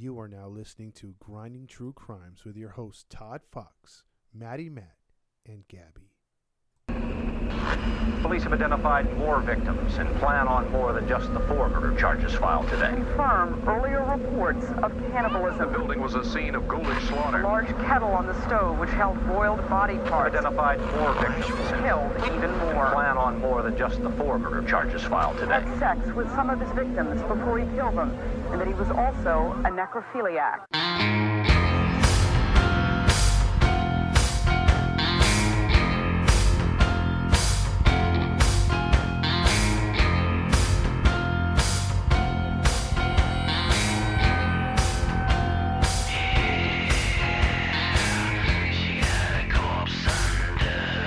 [0.00, 4.96] You are now listening to Grinding True Crimes with your hosts Todd Fox, Maddie Matt,
[5.44, 6.14] and Gabby.
[8.22, 12.32] Police have identified more victims and plan on more than just the four murder charges
[12.32, 12.92] filed today.
[12.92, 15.58] confirm earlier reports of cannibalism.
[15.70, 17.38] The building was a scene of ghoulish slaughter.
[17.38, 17.42] A slaughter.
[17.42, 22.12] large kettle on the stove which held boiled body parts Identified more victims and killed
[22.34, 22.90] even more.
[22.92, 25.60] plan on more than just the four murder charges filed today.
[25.60, 28.16] Had sex with some of his victims before he killed them,
[28.52, 30.66] and that he was also a necrophiliac.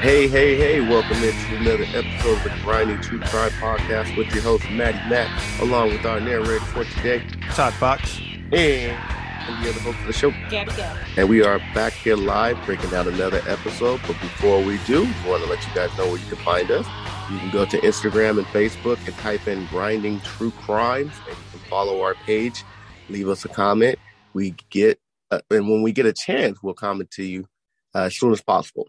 [0.03, 4.43] Hey, hey, hey, welcome into another episode of the Grinding True Crime Podcast with your
[4.43, 5.31] host, Maddie Matt,
[5.61, 7.23] along with our narrator for today,
[7.53, 8.19] Todd Fox.
[8.51, 10.31] and the other host of the show.
[10.49, 10.99] Gabby Gabby.
[11.17, 14.01] And we are back here live breaking down another episode.
[14.07, 16.71] But before we do, we want to let you guys know where you can find
[16.71, 16.87] us.
[17.31, 21.43] You can go to Instagram and Facebook and type in Grinding True Crimes, and you
[21.51, 22.63] can follow our page,
[23.09, 23.99] leave us a comment.
[24.33, 27.45] We get, uh, and when we get a chance, we'll comment to you
[27.93, 28.87] uh, as soon as possible.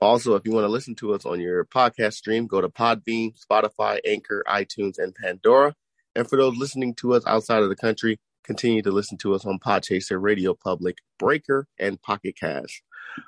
[0.00, 3.32] Also, if you want to listen to us on your podcast stream, go to Podbean,
[3.36, 5.74] Spotify, Anchor, iTunes, and Pandora.
[6.16, 9.44] And for those listening to us outside of the country, continue to listen to us
[9.44, 12.80] on Podchaser, Radio Public, Breaker, and Pocket Casts.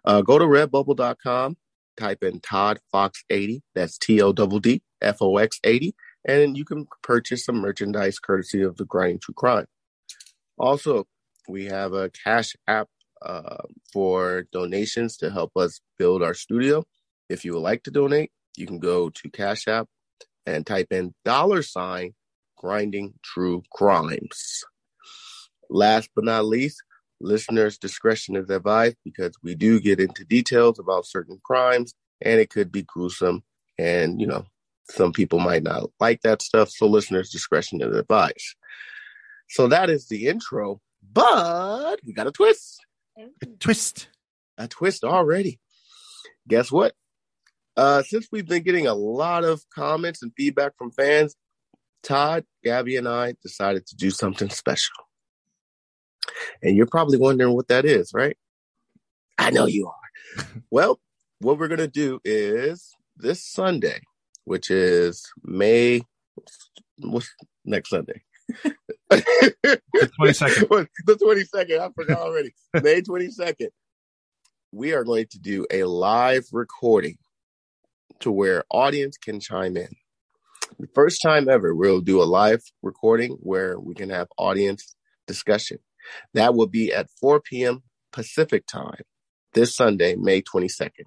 [0.06, 1.59] Uh, go to redbubble.com,
[1.98, 5.94] type in Todd Fox 80, that's T O D D F O X 80,
[6.27, 9.66] and you can purchase some merchandise courtesy of the Grinding True Crime.
[10.56, 11.06] Also,
[11.47, 12.89] we have a Cash App
[13.20, 16.84] uh, for donations to help us build our studio.
[17.28, 19.89] If you would like to donate, you can go to Cash App
[20.47, 22.14] and type in dollar sign
[22.59, 24.64] grinding true crimes.
[25.70, 26.83] Last but not least,
[27.20, 32.50] listeners' discretion is advised because we do get into details about certain crimes and it
[32.50, 33.42] could be gruesome.
[33.78, 34.44] And, you know,
[34.91, 36.71] some people might not like that stuff.
[36.71, 38.56] So, listeners' discretion is advised.
[39.49, 40.81] So, that is the intro,
[41.12, 42.81] but we got a twist
[43.60, 44.09] Twist.
[44.56, 45.60] a twist already.
[46.47, 46.94] Guess what?
[47.77, 51.37] Uh, since we've been getting a lot of comments and feedback from fans,
[52.03, 54.94] Todd, Gabby, and I decided to do something special.
[56.62, 58.36] And you're probably wondering what that is, right?
[59.38, 60.44] I know you are.
[60.70, 61.00] well,
[61.41, 64.00] what we're going to do is this Sunday,
[64.44, 66.03] which is May,
[66.98, 67.32] what's
[67.64, 68.22] next Sunday?
[69.10, 70.69] The 22nd.
[70.70, 71.78] What- the 22nd.
[71.80, 72.54] I forgot already.
[72.82, 73.69] May 22nd.
[74.72, 77.16] We are going to do a live recording
[78.20, 79.88] to where audience can chime in.
[80.78, 84.94] The first time ever, we'll do a live recording where we can have audience
[85.27, 85.78] discussion.
[86.34, 87.83] That will be at 4 p.m.
[88.12, 89.03] Pacific time
[89.55, 91.05] this Sunday, May 22nd.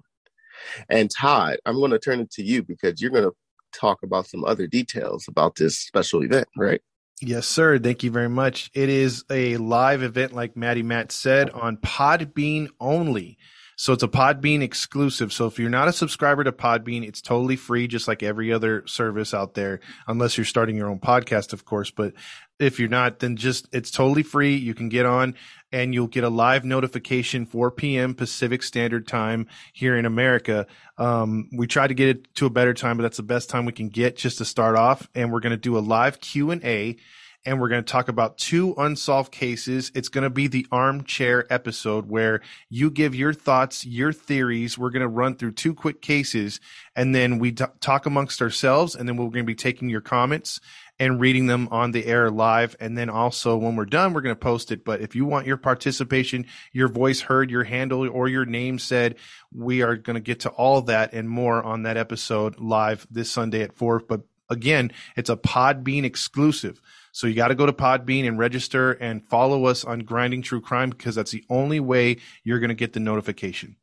[0.90, 3.34] And Todd, I'm going to turn it to you because you're going to
[3.72, 6.82] talk about some other details about this special event, right?
[7.22, 7.78] Yes, sir.
[7.78, 8.70] Thank you very much.
[8.74, 13.38] It is a live event, like Maddie Matt said, on Podbean only.
[13.76, 15.32] So it's a Podbean exclusive.
[15.32, 18.86] So if you're not a subscriber to Podbean, it's totally free, just like every other
[18.86, 21.90] service out there, unless you're starting your own podcast, of course.
[21.90, 22.14] But
[22.58, 24.54] if you're not, then just it's totally free.
[24.54, 25.34] You can get on
[25.72, 28.14] and you'll get a live notification 4 p.m.
[28.14, 30.66] Pacific Standard Time here in America.
[30.98, 33.64] Um, we try to get it to a better time, but that's the best time
[33.64, 35.08] we can get just to start off.
[35.14, 36.96] And we're going to do a live Q and A
[37.44, 39.90] and we're going to talk about two unsolved cases.
[39.94, 44.78] It's going to be the armchair episode where you give your thoughts, your theories.
[44.78, 46.60] We're going to run through two quick cases
[46.94, 50.00] and then we t- talk amongst ourselves and then we're going to be taking your
[50.00, 50.60] comments
[50.98, 52.76] and reading them on the air live.
[52.78, 54.84] And then also when we're done, we're going to post it.
[54.84, 59.16] But if you want your participation, your voice heard, your handle or your name said,
[59.52, 63.30] we are going to get to all that and more on that episode live this
[63.32, 63.98] Sunday at four.
[63.98, 66.80] But again, it's a Podbean exclusive.
[67.12, 70.62] So you got to go to Podbean and register and follow us on Grinding True
[70.62, 73.76] Crime because that's the only way you're going to get the notification.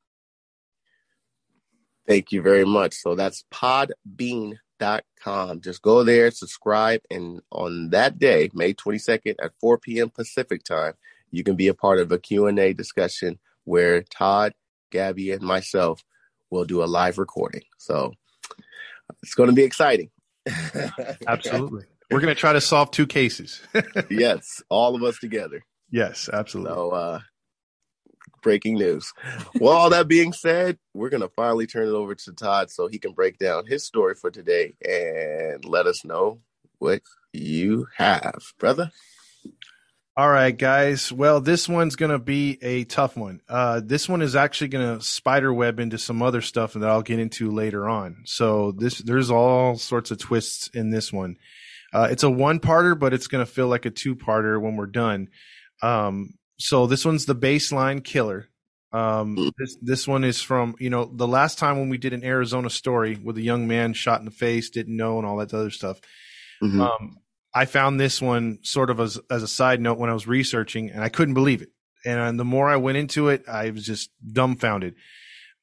[2.08, 2.96] Thank you very much.
[2.96, 5.62] So that's podbean.com.
[5.62, 10.10] Just go there, subscribe, and on that day, May 22nd at 4 p.m.
[10.10, 10.94] Pacific time,
[11.30, 14.54] you can be a part of a Q&A discussion where Todd,
[14.90, 16.04] Gabby, and myself
[16.50, 17.62] will do a live recording.
[17.78, 18.14] So
[19.22, 20.10] it's going to be exciting.
[21.28, 21.86] Absolutely.
[22.12, 23.62] We're going to try to solve two cases.
[24.10, 25.64] yes, all of us together.
[25.92, 26.74] yes, absolutely.
[26.74, 27.20] So, uh,
[28.42, 29.12] breaking news.
[29.56, 32.88] Well, all that being said, we're going to finally turn it over to Todd so
[32.88, 36.40] he can break down his story for today and let us know
[36.80, 37.02] what
[37.34, 38.92] you have, brother.
[40.18, 41.14] All right, guys.
[41.14, 43.42] Well, this one's going to be a tough one.
[43.48, 47.04] Uh, this one is actually going to spider web into some other stuff that I'll
[47.04, 48.24] get into later on.
[48.26, 51.38] So this, there's all sorts of twists in this one.
[51.94, 54.76] Uh, it's a one parter, but it's going to feel like a two parter when
[54.76, 55.30] we're done.
[55.82, 58.48] Um, so this one's the baseline killer.
[58.92, 62.24] Um, this, this one is from, you know, the last time when we did an
[62.24, 65.54] Arizona story with a young man shot in the face, didn't know and all that
[65.54, 66.00] other stuff.
[66.62, 66.82] Mhm.
[66.82, 67.18] Um,
[67.54, 70.92] I found this one sort of as, as a side note when I was researching
[70.92, 71.70] and I couldn't believe it.
[72.06, 74.96] And the more I went into it, I was just dumbfounded.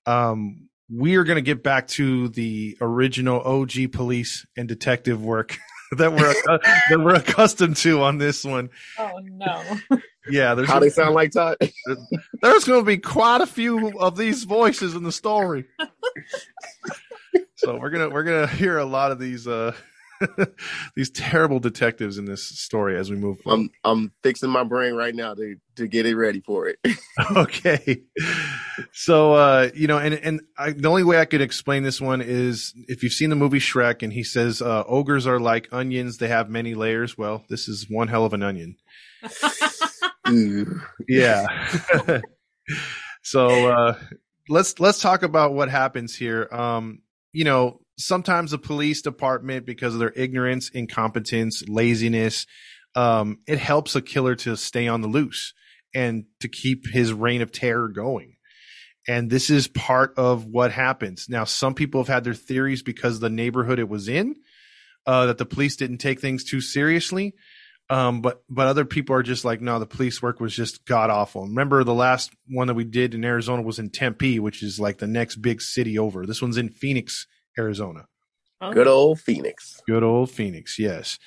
[0.05, 5.59] Um, we are going to get back to the original OG police and detective work
[5.97, 6.35] that we're
[6.91, 8.71] that we're accustomed to on this one.
[8.99, 9.63] Oh no.
[10.29, 11.57] Yeah, there's How they sound like Todd?
[12.43, 15.67] there's going to be quite a few of these voices in the story.
[17.55, 19.73] so we're gonna we're gonna hear a lot of these uh
[20.97, 23.59] these terrible detectives in this story as we move forward.
[23.59, 26.79] I'm I'm fixing my brain right now to to get it ready for it.
[27.37, 28.03] okay.
[28.93, 32.21] So uh you know and and I, the only way i could explain this one
[32.23, 36.19] is if you've seen the movie shrek and he says uh ogres are like onions
[36.19, 37.17] they have many layers.
[37.17, 38.77] Well this is one hell of an onion.
[41.09, 41.47] Yeah.
[43.23, 43.99] So uh
[44.49, 46.49] let's let's talk about what happens here.
[46.53, 47.03] Um
[47.33, 52.47] you know sometimes the police department because of their ignorance incompetence laziness
[52.95, 55.55] um it helps a killer to stay on the loose
[55.95, 58.37] and to keep his reign of terror going
[59.09, 63.21] and this is part of what happens now some people have had their theories because
[63.21, 64.35] the neighborhood it was in
[65.07, 67.35] uh that the police didn't take things too seriously
[67.89, 71.09] um, but but other people are just like, no, the police work was just god
[71.09, 71.47] awful.
[71.47, 74.99] Remember the last one that we did in Arizona was in Tempe, which is like
[74.99, 76.27] the next big city over.
[76.27, 77.27] This one's in Phoenix,
[77.59, 78.07] Arizona.
[78.73, 79.81] Good old Phoenix.
[79.87, 81.19] Good old Phoenix, yes.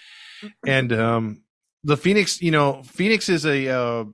[0.66, 1.44] And um,
[1.84, 4.06] the Phoenix, you know, Phoenix is a uh,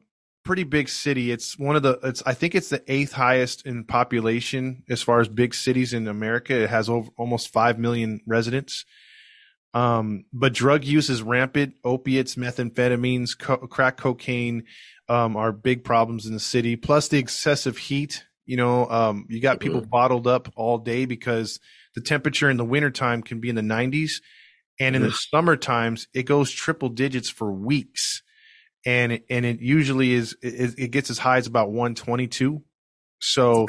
[0.44, 1.32] pretty big city.
[1.32, 5.20] It's one of the, it's I think it's the eighth highest in population as far
[5.20, 6.64] as big cities in America.
[6.64, 8.86] It has over almost five million residents.
[9.74, 11.76] Um, but drug use is rampant.
[11.84, 14.64] Opiates, methamphetamines, co- crack cocaine
[15.10, 16.76] um, are big problems in the city.
[16.76, 18.26] Plus the excessive heat.
[18.46, 21.60] You know, um, you got people bottled up all day because
[21.96, 24.14] the temperature in the wintertime can be in the 90s.
[24.80, 28.22] And in the summer times, it goes triple digits for weeks.
[28.86, 32.62] And it, and it usually is, it, it gets as high as about 122.
[33.20, 33.66] So,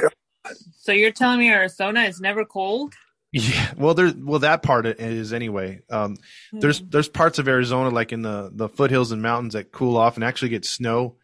[0.80, 2.94] So you're telling me Arizona is never cold?
[3.32, 5.80] yeah, well, there, well, that part is anyway.
[5.90, 6.16] Um,
[6.52, 6.86] there's Hmm.
[6.90, 10.24] there's parts of Arizona like in the the foothills and mountains that cool off and
[10.24, 11.16] actually get snow,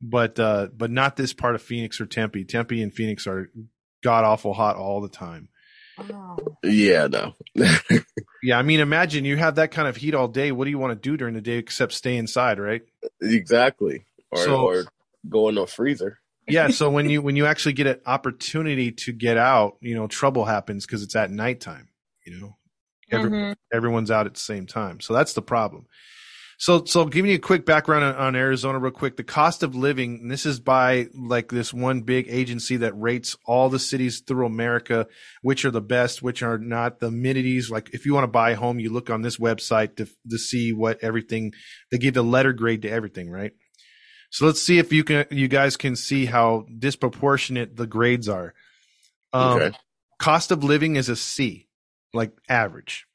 [0.00, 2.44] but uh, but not this part of Phoenix or Tempe.
[2.44, 3.50] Tempe and Phoenix are
[4.02, 5.48] god awful hot all the time.
[5.98, 6.36] Oh.
[6.62, 7.34] Yeah, no.
[8.42, 10.52] Yeah, I mean, imagine you have that kind of heat all day.
[10.52, 12.82] What do you want to do during the day except stay inside, right?
[13.20, 14.04] exactly.
[14.30, 14.84] Or So- or
[15.28, 16.18] go in a freezer.
[16.46, 16.68] Yeah.
[16.68, 20.44] so when you when you actually get an opportunity to get out, you know, trouble
[20.44, 21.88] happens because it's at nighttime.
[22.24, 22.56] You know,
[23.10, 23.56] Every, Mhm.
[23.72, 25.00] everyone's out at the same time.
[25.00, 25.86] So that's the problem.
[26.58, 29.74] So, so giving you a quick background on, on Arizona real quick, the cost of
[29.74, 34.20] living, and this is by like this one big agency that rates all the cities
[34.20, 35.06] through America,
[35.42, 37.70] which are the best, which are not the amenities.
[37.70, 40.38] Like if you want to buy a home, you look on this website to, to
[40.38, 41.52] see what everything,
[41.90, 43.52] they give the letter grade to everything, right?
[44.30, 48.54] So let's see if you can, you guys can see how disproportionate the grades are.
[49.32, 49.76] Um, Okay.
[50.18, 51.68] cost of living is a C,
[52.14, 53.06] like average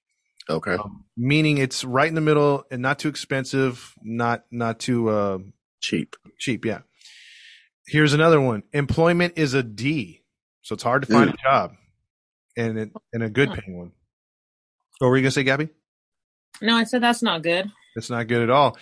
[0.50, 0.74] Okay.
[0.74, 5.38] um, meaning it's right in the middle and not too expensive, not not too uh,
[5.81, 6.15] Cheap.
[6.38, 6.65] cheap.
[6.65, 6.79] Yeah.
[7.88, 8.63] Here's another one.
[8.74, 10.24] Employment is a D,
[10.62, 11.74] so it's hard to find a job,
[12.55, 13.91] and it, and a good paying one.
[15.00, 15.69] What were you gonna say, Gabby?
[16.62, 17.71] No, I said that's not good.
[17.95, 18.77] It's not good at all.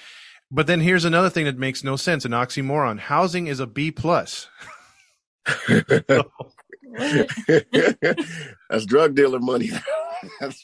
[0.51, 3.00] But then here's another thing that makes no sense: an oxymoron.
[3.00, 4.48] Housing is a B plus.
[8.70, 9.70] That's drug dealer money.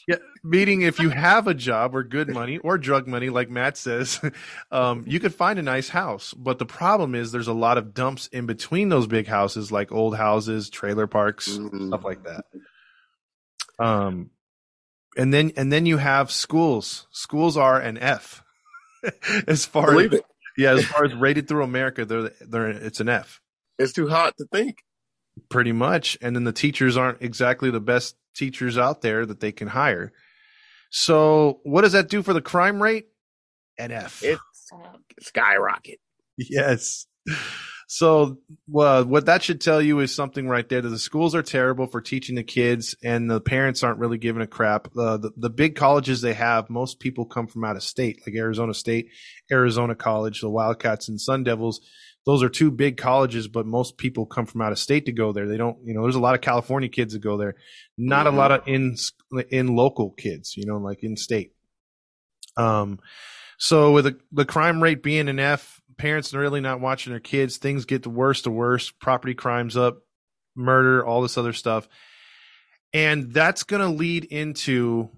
[0.06, 3.76] Yeah, meaning if you have a job or good money or drug money, like Matt
[3.76, 4.20] says,
[4.70, 6.34] um, you could find a nice house.
[6.34, 9.92] But the problem is there's a lot of dumps in between those big houses, like
[9.92, 11.88] old houses, trailer parks, Mhm.
[11.88, 12.44] stuff like that.
[13.78, 14.30] Um,
[15.16, 17.06] and then and then you have schools.
[17.10, 18.42] Schools are an F.
[19.46, 20.26] as far Believe as it.
[20.56, 23.40] yeah, as far as rated through America, they're they're it's an F
[23.78, 24.78] It's too hot to think.
[25.48, 26.16] pretty much.
[26.20, 30.12] And then the teachers aren't exactly the best teachers out there that they can hire.
[30.90, 33.06] So what does that do for the crime rate?
[33.78, 34.22] An F.
[34.22, 34.40] It's
[35.20, 35.98] skyrocket.
[36.36, 37.06] yes.
[37.88, 38.38] so
[38.68, 41.86] well, what that should tell you is something right there that the schools are terrible
[41.86, 44.88] for teaching the kids and the parents aren't really giving a crap.
[44.96, 48.36] Uh, the, the big colleges they have, most people come from out of state, like
[48.36, 49.08] Arizona State,
[49.50, 51.80] Arizona College, the Wildcats and Sun Devils.
[52.24, 55.32] Those are two big colleges, but most people come from out of state to go
[55.32, 55.46] there.
[55.46, 57.54] They don't, you know, there's a lot of California kids that go there,
[57.98, 58.32] not Mhm.
[58.32, 58.96] a lot of in,
[59.50, 61.52] in local kids, you know, like in state.
[62.56, 62.98] Um,
[63.58, 67.20] so with the, the crime rate being an F, parents are really not watching their
[67.20, 67.56] kids.
[67.56, 68.90] Things get the worse to worse.
[68.90, 69.98] Property crimes up,
[70.54, 71.88] murder, all this other stuff.
[72.92, 75.10] And that's going to lead into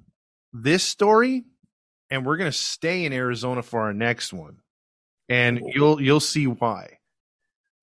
[0.52, 1.44] this story.
[2.10, 4.58] And we're going to stay in Arizona for our next one.
[5.28, 6.98] And you'll, you'll see why.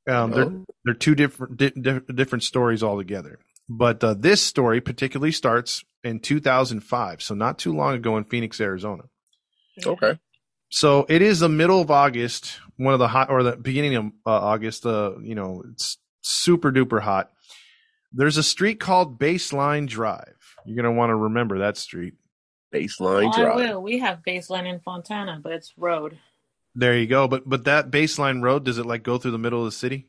[0.09, 0.65] Um, they're, Oh.
[0.83, 3.39] they're two different, di- di- different stories altogether.
[3.67, 7.21] But uh, this story particularly starts in 2005.
[7.21, 9.03] So not too long ago in Phoenix, Arizona.
[9.85, 10.19] Okay.
[10.69, 14.05] So it is the middle of August, one of the hot or the beginning of
[14.25, 14.85] uh, August.
[14.85, 17.31] Uh, you know, it's super duper hot.
[18.11, 20.35] There's a street called Baseline Drive.
[20.65, 22.13] You're gonna want to remember that street.
[22.73, 23.55] Baseline Oh, I drive.
[23.55, 23.81] will.
[23.83, 26.17] We have baseline in Fontana, but it's road.
[26.75, 27.27] There you go.
[27.27, 30.07] But but that Baseline Road does it like go through the middle of the city?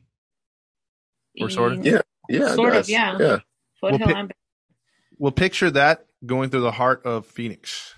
[1.39, 1.85] Or sort of?
[1.85, 2.01] Yeah.
[2.29, 2.55] Yeah.
[2.55, 3.17] Sort of, yeah.
[3.19, 3.37] Yeah.
[3.81, 4.33] Foothill Well, pi- and
[5.17, 7.93] Well, picture that going through the heart of Phoenix.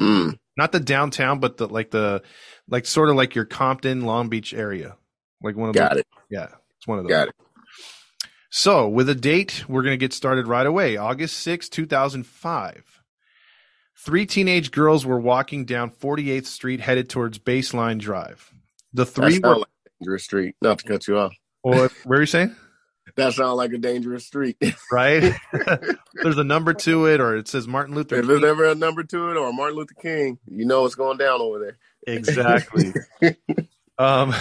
[0.00, 0.38] Mm.
[0.56, 2.22] Not the downtown, but the like the
[2.68, 4.96] like sort of like your Compton, Long Beach area.
[5.42, 6.00] Like one of Got those.
[6.00, 6.06] it.
[6.30, 7.10] Yeah, it's one of those.
[7.10, 7.34] Got it.
[8.50, 10.96] So, with a date, we're going to get started right away.
[10.96, 13.02] August sixth, 2005.
[14.04, 18.50] Three teenage girls were walking down 48th Street headed towards Baseline Drive.
[18.94, 19.56] The three sound were.
[19.56, 19.68] like
[20.00, 20.54] dangerous street.
[20.62, 21.34] Not to cut you off.
[21.62, 22.56] Or, where are you saying?
[23.18, 24.56] That sounds like a dangerous street.
[24.92, 25.34] Right?
[26.14, 28.48] There's a number to it, or it says Martin Luther there's King.
[28.48, 31.58] ever a number to it or Martin Luther King, you know what's going down over
[31.58, 31.78] there.
[32.06, 32.94] Exactly.
[33.98, 34.32] um,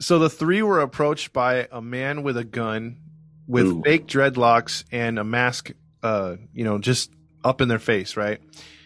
[0.00, 2.98] so the three were approached by a man with a gun,
[3.46, 3.82] with Ooh.
[3.82, 5.72] fake dreadlocks and a mask.
[6.02, 7.10] Uh, you know, just
[7.44, 8.40] up in their face, right?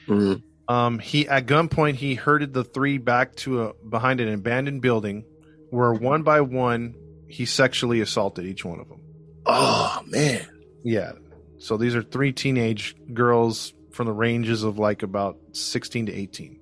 [0.09, 0.43] Mhm.
[0.69, 5.25] Um, he at gunpoint he herded the three back to a behind an abandoned building,
[5.71, 6.95] where one by one
[7.29, 9.01] he sexually assaulted each one of them.
[9.47, 10.47] Oh man.
[10.83, 11.13] Yeah.
[11.59, 16.61] So these are three teenage girls from the ranges of like about sixteen to eighteen.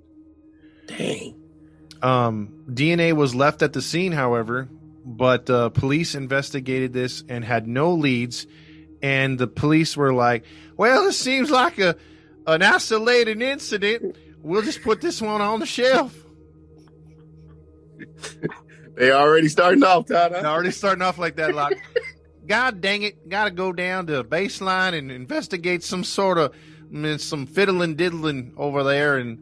[0.86, 1.36] Dang.
[2.02, 4.68] Um, DNA was left at the scene, however,
[5.04, 8.46] but uh, police investigated this and had no leads.
[9.02, 10.44] And the police were like,
[10.76, 11.96] "Well, it seems like a
[12.46, 14.16] an isolated incident.
[14.42, 16.14] We'll just put this one on the shelf."
[18.96, 20.32] They already starting off, Todd.
[20.32, 21.54] They're already starting off like that.
[21.54, 21.78] Like,
[22.50, 26.96] God dang it, got to go down to baseline and investigate some sort of I
[26.96, 29.38] mean, some fiddling diddling over there, and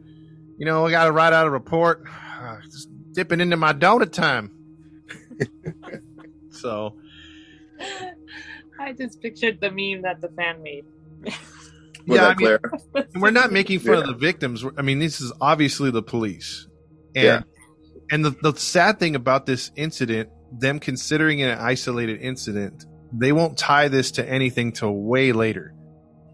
[0.59, 2.03] you know, I got to write out a report.
[2.39, 4.51] Uh, just dipping into my donut time.
[6.51, 6.95] so
[8.79, 10.85] I just pictured the meme that the fan made.
[12.05, 12.57] Yeah, I mean,
[13.15, 14.63] we're not making fun of the victims.
[14.77, 16.67] I mean, this is obviously the police,
[17.15, 17.41] and Yeah.
[18.11, 23.31] and the the sad thing about this incident, them considering it an isolated incident, they
[23.31, 25.73] won't tie this to anything till way later.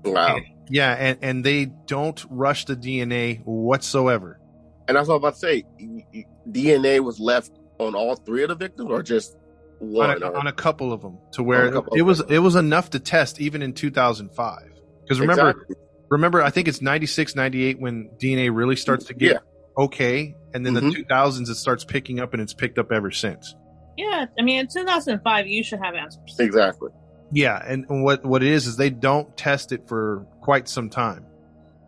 [0.03, 0.39] Wow.
[0.69, 4.39] Yeah, and and they don't rush the DNA whatsoever.
[4.87, 6.25] And that's what I was about to say.
[6.49, 9.35] DNA was left on all three of the victims, or just
[9.81, 10.23] On one?
[10.23, 12.55] a, or- on a couple of them to where On couple, it was it was
[12.55, 14.59] enough to test even in 2005
[15.01, 15.75] because remember Exactly.
[16.09, 19.37] remember i think it's 96 98 when dna really starts to get Yeah.
[19.83, 20.93] okay and then Mhm.
[20.93, 23.53] the 2000s it starts picking up and it's picked up ever since
[23.97, 26.35] Yeah, I mean, in 2005, you should have answers.
[26.39, 26.89] exactly.
[27.31, 30.89] yeah and and what what it is is they don't test it for quite some
[30.89, 31.25] time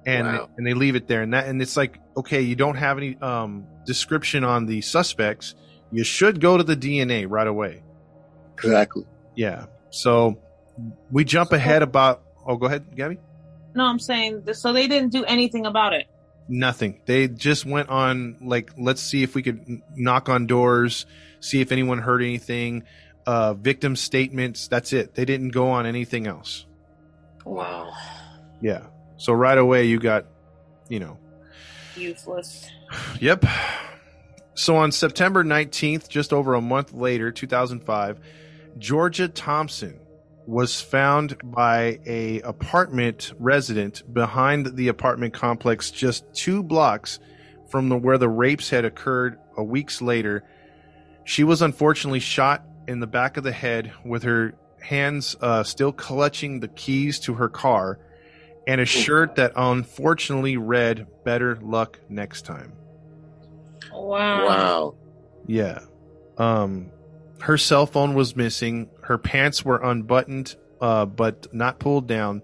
[0.06, 0.50] and Wow.
[0.58, 3.18] and they leave it there and that and it's like okay you don't have any
[3.22, 5.54] um description on the suspects
[5.92, 7.84] you should go to the dna right away
[8.56, 9.06] Exactly.
[9.36, 10.38] yeah so
[11.12, 13.18] we jump ahead about oh go ahead gabby
[13.76, 16.08] No, I'm saying, so they didn't do anything about it.
[16.50, 17.02] Nothing.
[17.06, 21.06] They just went on like let's see if we could knock on doors,
[21.40, 22.84] see if anyone heard anything,
[23.26, 25.16] uh victim statements, that's it.
[25.16, 26.66] They didn't go on anything else.
[27.46, 27.92] Wow.
[28.62, 28.88] Yeah.
[29.18, 30.26] So right away you got,
[30.90, 31.18] you know,
[31.98, 32.70] Useless.
[33.20, 33.46] Yep.
[34.54, 38.20] So on September 19th, just over a month later, 2005,
[38.78, 40.00] Georgia Thompson
[40.46, 47.20] was found by a apartment resident behind the apartment complex just 2 blocks
[47.70, 50.44] from the, where the rapes had occurred a weeks later.
[51.28, 55.92] She was unfortunately shot in the back of the head with her hands uh, still
[55.92, 58.00] clutching the keys to her car
[58.66, 62.72] and a shirt that unfortunately read better luck next time
[63.92, 64.46] Wow.
[64.46, 64.96] Wow.
[65.48, 65.80] yeah
[66.38, 66.92] um
[67.42, 68.90] her cell phone was missing.
[69.04, 72.42] Her pants were unbuttoned, uh, but not pulled down.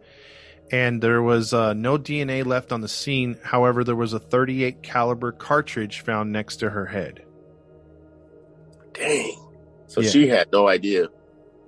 [0.71, 3.37] And there was uh, no DNA left on the scene.
[3.43, 7.23] However, there was a 38 caliber cartridge found next to her head.
[8.93, 9.37] Dang.
[9.87, 10.09] So Yeah.
[10.09, 11.07] she had no idea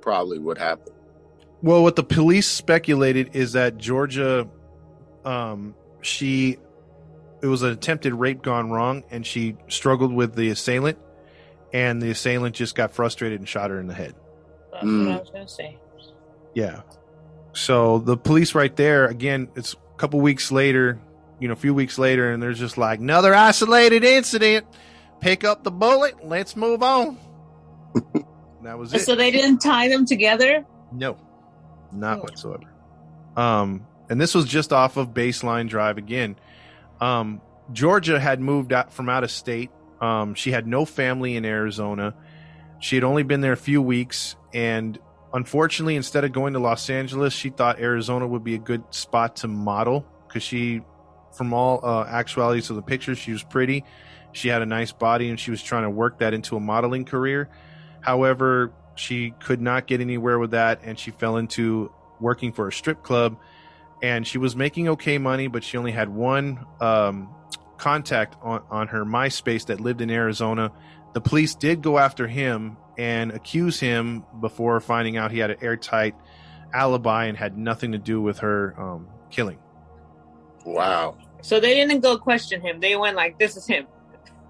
[0.02, 0.96] probably what happened.
[1.62, 4.48] Well, what the police speculated is that Georgia,
[5.24, 6.58] um, she,
[7.42, 10.98] it was an attempted rape gone wrong, and she struggled with the assailant,
[11.74, 14.14] and the assailant just got frustrated and shot her in the head.
[14.72, 15.08] That's Mm.
[15.08, 15.78] what I was gonna say.
[16.54, 16.82] Yeah.
[17.54, 21.00] So the police right there, again, it's a couple weeks later,
[21.40, 24.66] you know, a few weeks later, and they're just like, another isolated incident.
[25.20, 26.26] Pick up the bullet.
[26.26, 27.18] Let's move on.
[28.64, 29.02] that was it.
[29.02, 30.66] So they didn't tie them together.
[30.92, 31.18] No,
[31.92, 32.22] not Oh.
[32.24, 32.64] whatsoever.
[33.36, 36.36] Um, and this was just off of Baseline Drive again.
[37.02, 37.42] Um,
[37.74, 39.72] Georgia had moved out from out of state.
[40.00, 42.14] Um, she had no family in Arizona.
[42.80, 45.00] She had only been there a few weeks, and
[45.34, 49.38] unfortunately, instead of going to Los Angeles, she thought Arizona would be a good spot
[49.38, 50.82] to model because she,
[51.36, 53.84] from all uh, actualities of the pictures, she was pretty.
[54.36, 57.06] She had a nice body, and she was trying to work that into a modeling
[57.06, 57.50] career.
[58.02, 61.90] However, she could not get anywhere with that, and she fell into
[62.20, 63.38] working for a strip club.
[64.04, 67.34] And she was making okay money, but she only had one um,
[67.78, 70.74] contact on, on her MySpace that lived in Arizona.
[71.14, 75.58] The police did go after him and accuse him before finding out he had an
[75.62, 76.14] airtight
[76.74, 79.60] alibi and had nothing to do with her um, killing.
[80.66, 81.18] Wow.
[81.42, 82.82] So they didn't go question him.
[82.82, 83.88] They went like, "This is him."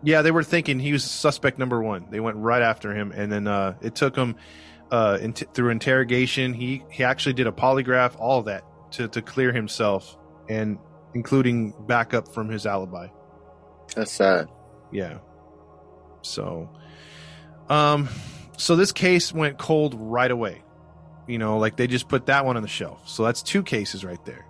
[0.03, 2.07] Yeah, they were thinking he was suspect number one.
[2.09, 4.35] They went right after him, and then uh, it took him
[4.91, 6.53] uh, in through interrogation.
[6.53, 10.17] He he actually did a polygraph, all that to to clear himself,
[10.49, 10.77] and
[11.13, 13.07] including backup from his alibi.
[13.95, 14.47] That's sad.
[14.91, 15.19] Yeah.
[16.21, 16.69] So,
[17.69, 18.09] um,
[18.57, 20.63] so this case went cold right away.
[21.27, 23.07] You know, like they just put that one on the shelf.
[23.09, 24.45] So that's two cases right there.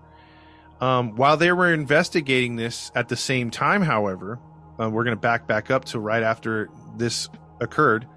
[0.82, 4.40] Um, while they were investigating this at the same time, however,
[4.80, 7.30] uh, we're going to back back up to right after this
[7.62, 8.08] occurred.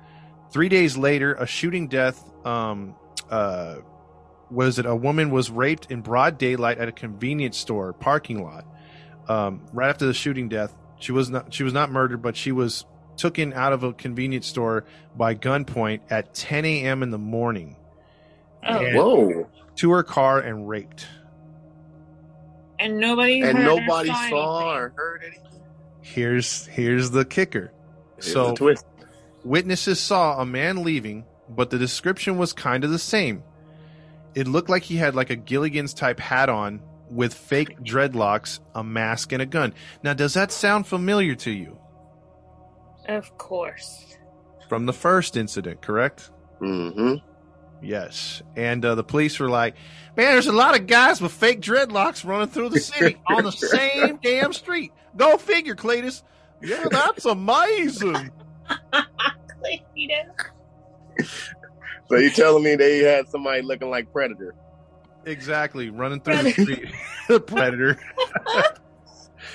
[0.51, 2.23] Three days later, a shooting death.
[2.47, 2.95] Um,
[3.31, 3.77] uh,
[4.51, 8.65] was it a woman was raped in broad daylight at a convenience store parking lot?
[9.29, 12.51] Um, right after the shooting death, she was not she was not murdered, but she
[12.53, 14.85] was taken out of a convenience store
[15.17, 17.03] by gunpoint at 10 a.m.
[17.03, 17.77] in the morning
[18.67, 19.49] Oh, Whoa.
[19.77, 21.07] to her car and raped.
[22.79, 24.37] and nobody And heard or nobody saw anything.
[24.39, 25.58] or heard anything.
[26.15, 27.73] Here's here's the kicker.
[28.17, 28.85] Here's So- the twist.
[29.45, 33.43] Witnesses saw a man leaving, but the description was kind of the same.
[34.35, 38.83] It looked like he had like a Gilligan's type hat on with fake dreadlocks, a
[38.85, 39.73] mask, and a gun.
[40.03, 41.79] Now, does that sound familiar to you
[43.09, 44.17] Of course.
[44.69, 45.81] from the first incident?
[45.81, 46.31] Correct.
[46.61, 47.15] Mm-hmm.
[47.83, 48.43] Yes.
[48.57, 49.75] And uh, the police were like,
[50.17, 53.53] man, there's a lot of guys with fake dreadlocks running through the city on the
[53.53, 54.93] same damn street.
[55.17, 56.23] Go figure, Cletus.
[56.61, 58.31] Yeah, that's amazing.
[62.09, 64.55] So you telling me they had somebody looking like Predator?
[65.27, 65.91] Exactly.
[65.91, 66.91] Running through the street.
[67.29, 67.99] the predator.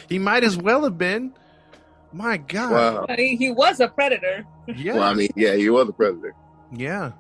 [0.08, 1.34] he might as well have been.
[2.12, 2.72] My God.
[2.72, 3.06] Wow.
[3.10, 4.46] Uh, He was a predator.
[4.68, 4.94] Yeah.
[4.94, 6.36] Well, I mean, yeah, he was a Predator.
[6.72, 7.14] yeah.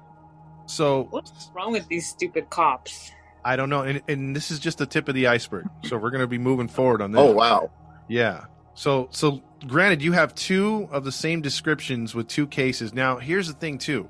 [0.65, 3.11] So What's wrong with these stupid cops?
[3.45, 3.81] I don't know.
[3.81, 5.67] And, and this is just the tip of the iceberg.
[5.85, 7.19] So we're going to be moving forward on this.
[7.21, 7.71] Oh wow.
[8.07, 8.45] Yeah.
[8.73, 12.93] So so granted you have two of the same descriptions with two cases.
[12.93, 14.09] Now, here's the thing too.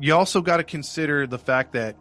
[0.00, 1.96] You also got to consider the fact that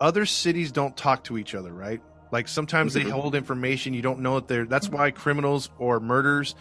[0.00, 2.02] other cities don't talk to each other, right?
[2.32, 3.10] Like sometimes they Mhm.
[3.12, 6.54] hold information you don't know that they're that's why criminals or murders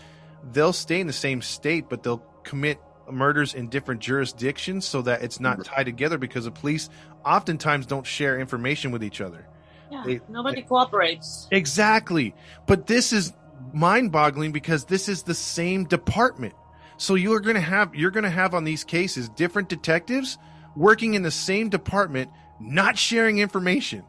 [0.52, 2.78] they'll stay in the same state but they'll commit
[3.10, 5.64] murders in different jurisdictions so that it's not Mhm.
[5.66, 6.90] tied together because the police
[7.26, 9.48] oftentimes don't share information with each other.
[9.92, 11.48] Yeah, They- nobody cooperates.
[11.52, 12.34] Exactly.
[12.68, 13.34] But this is
[13.74, 16.54] mind boggling because this is the same department.
[16.98, 20.38] So you are going to have you're going to have on these cases different detectives
[20.76, 24.04] working in the same department not sharing information.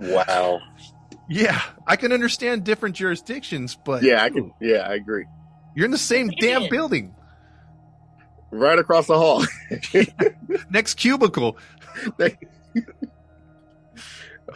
[0.00, 0.60] Wow.
[1.32, 4.52] Yeah, I can understand different jurisdictions, but Yeah, I can.
[4.60, 5.26] Yeah, I agree.
[5.76, 7.14] you're in the same damn building.
[8.50, 9.44] Right across the hall.
[10.70, 11.56] Next cubicle.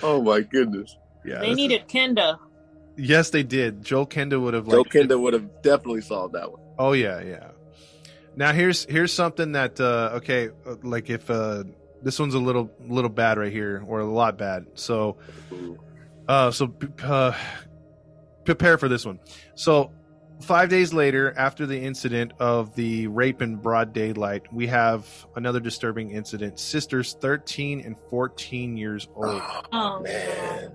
[0.03, 0.97] oh my goodness.
[1.25, 1.41] Yeah.
[1.41, 2.39] they this needed Kenda.
[2.97, 3.85] yes, they did.
[3.85, 6.61] Joel Kenda would have Joe like Kenda would have definitely solved that one.
[6.79, 7.49] Oh yeah, yeah.
[8.37, 11.65] Now here's here's something that uh okay, uh, like if uh
[12.03, 14.67] this one's a little little bad right here or a lot bad.
[14.75, 15.17] So
[16.29, 17.33] uh so uh
[18.45, 19.21] prepare for this one.
[19.55, 19.93] So
[20.45, 25.61] five days later, after the incident of the rape in broad daylight, we have another
[25.61, 26.59] disturbing incident.
[26.61, 30.73] Sisters 13 and 14 years old Oh, Man.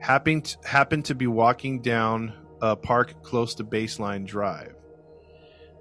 [0.00, 4.74] happened to, happened to be walking down a park close to Baseline Drive.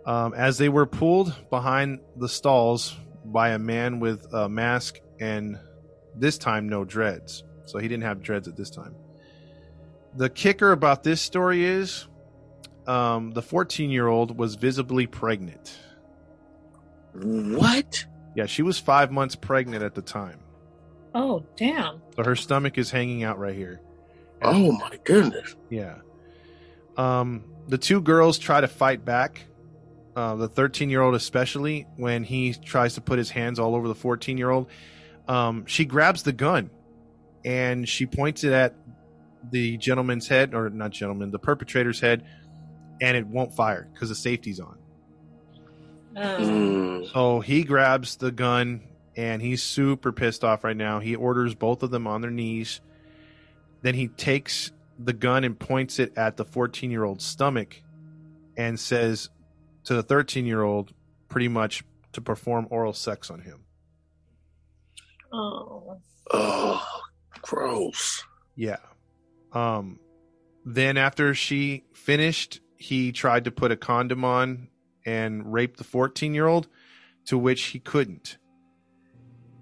[0.06, 5.58] Um, as they were pulled behind the stalls by a man with a mask and
[6.15, 7.43] this time no dreads.
[7.65, 8.95] So he didn't have dreads at this time.
[10.15, 12.08] The kicker about this story is
[12.89, 15.78] um, the 14 year old was visibly pregnant.
[17.13, 18.06] What?
[18.36, 20.39] Yeah, she was five months pregnant at the time.
[21.13, 22.02] oh, damn.
[22.15, 23.82] So her stomach is hanging out right here.
[24.41, 25.56] Oh my goodness.
[25.69, 25.97] Yeah.
[26.97, 29.45] Um, the two girls try to fight back.
[30.15, 33.88] Uh, the 13 year old, especially when he tries to put his hands all over
[33.88, 34.67] the 14 year old,
[35.28, 36.69] um, she grabs the gun
[37.45, 38.75] and she points it at
[39.52, 42.25] the gentleman's head, or not gentleman, the perpetrator's head,
[43.01, 44.77] and it won't fire because the safety's on.
[46.15, 47.12] Mm.
[47.12, 48.81] So he grabs the gun
[49.15, 50.99] and he's super pissed off right now.
[50.99, 52.81] He orders both of them on their knees.
[53.81, 57.81] Then he takes the gun and points it at the 14 year old's stomach
[58.57, 59.29] and says
[59.85, 60.93] to the 13 year old,
[61.29, 61.83] pretty much
[62.13, 63.63] to perform oral sex on him.
[65.31, 65.99] Oh.
[66.31, 66.85] Oh,
[67.41, 68.23] gross.
[68.55, 68.77] Yeah.
[69.53, 69.99] Um,
[70.65, 74.70] then after she finished, he tried to put a condom on
[75.06, 76.68] and rape the 14 year old,
[77.26, 78.38] to which he couldn't.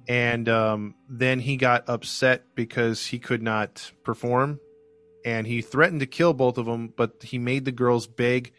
[0.07, 4.59] And um, then he got upset because he could not perform.
[5.25, 8.53] And he threatened to kill both of them, but he made the girls beg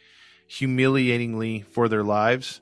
[0.47, 2.61] humiliatingly for their lives.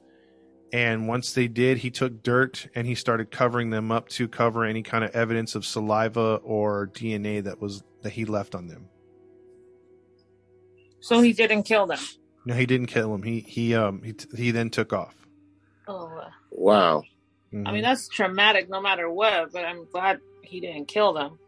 [0.73, 4.65] And once they did, he took dirt and he started covering them up to cover
[4.65, 8.89] any kind of evidence of saliva or DNA that was that he left on them.
[11.07, 11.99] So he didn't kill them.
[12.45, 13.23] No, he didn't kill him.
[13.23, 15.15] He he um he he then took off.
[15.89, 16.21] Oh.
[16.51, 17.03] Wow.
[17.53, 17.73] I Mhm.
[17.75, 21.39] mean, that's traumatic no matter what, but I'm glad he didn't kill them.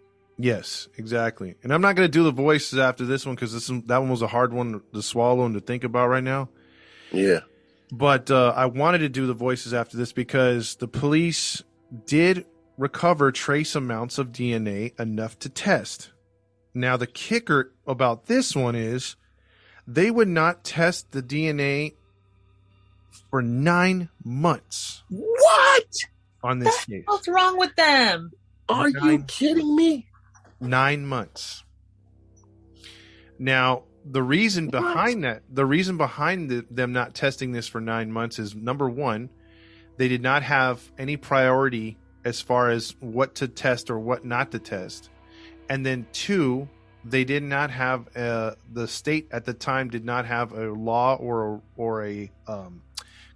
[0.40, 1.56] yes, exactly.
[1.64, 4.08] And I'm not going to do the voices after this one because this that one
[4.08, 6.48] was a hard one to swallow and to think about right now.
[7.10, 7.40] Yeah.
[7.90, 11.64] But uh, I wanted to do the voices after this because the police
[12.06, 16.12] did recover trace amounts of DNA enough to test.
[16.74, 19.16] Now, the kicker about this one is
[19.88, 21.94] they would not test the DNA
[23.30, 25.86] for nine months What?
[26.44, 27.02] on this case.
[27.06, 28.30] What's wrong with them?
[28.68, 30.06] Are you kidding me?
[30.60, 31.64] Nine months.
[33.38, 34.72] Now, the reason What?
[34.72, 38.88] behind that, the reason behind the, them not testing this for nine months is number
[38.90, 39.30] one,
[39.96, 44.50] they did not have any priority as far as what to test or what not
[44.52, 45.08] to test.
[45.70, 46.68] And then two,
[47.10, 51.16] they did not have uh, the state at the time did not have a law
[51.16, 52.82] or or a um,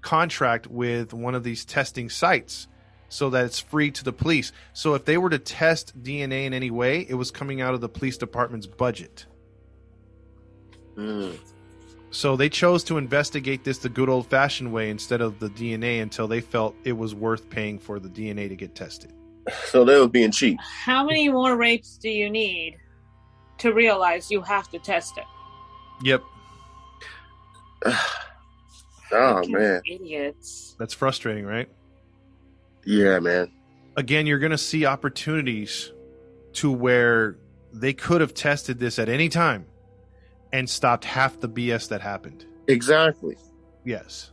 [0.01, 2.69] contract with one of these testing sites
[3.09, 4.53] so that it's free to the police.
[4.73, 7.81] So if they were to test DNA in any way, it was coming out of
[7.81, 9.27] the police department's budget.
[10.97, 11.39] Mm.
[12.11, 16.03] So they chose to investigate this the good old fashioned way instead of the DNA
[16.03, 19.13] until they felt it was worth paying for the DNA to get tested.
[19.67, 20.59] So they were being cheap.
[20.61, 22.79] How many more rapes do you need
[23.59, 25.25] to realize you have to test it?
[26.03, 26.23] Yep,
[29.13, 29.81] oh man.
[29.87, 30.77] idiots.
[30.79, 31.69] that's frustrating, right?
[32.85, 33.51] Yeah, man.
[33.97, 35.93] Again, you're going to see opportunities
[36.55, 37.37] to where
[37.73, 39.67] they could have tested this at any time
[40.53, 42.45] and stopped half the BS that happened.
[42.69, 43.37] Exactly.
[43.85, 44.31] Yes.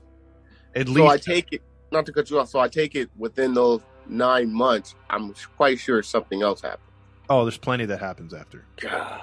[0.75, 2.49] At So I take it not to cut you off.
[2.49, 4.95] So I take it within those nine months.
[5.09, 6.88] I'm quite sure something else happened.
[7.29, 8.65] Oh, there's plenty that happens after.
[8.77, 9.21] God.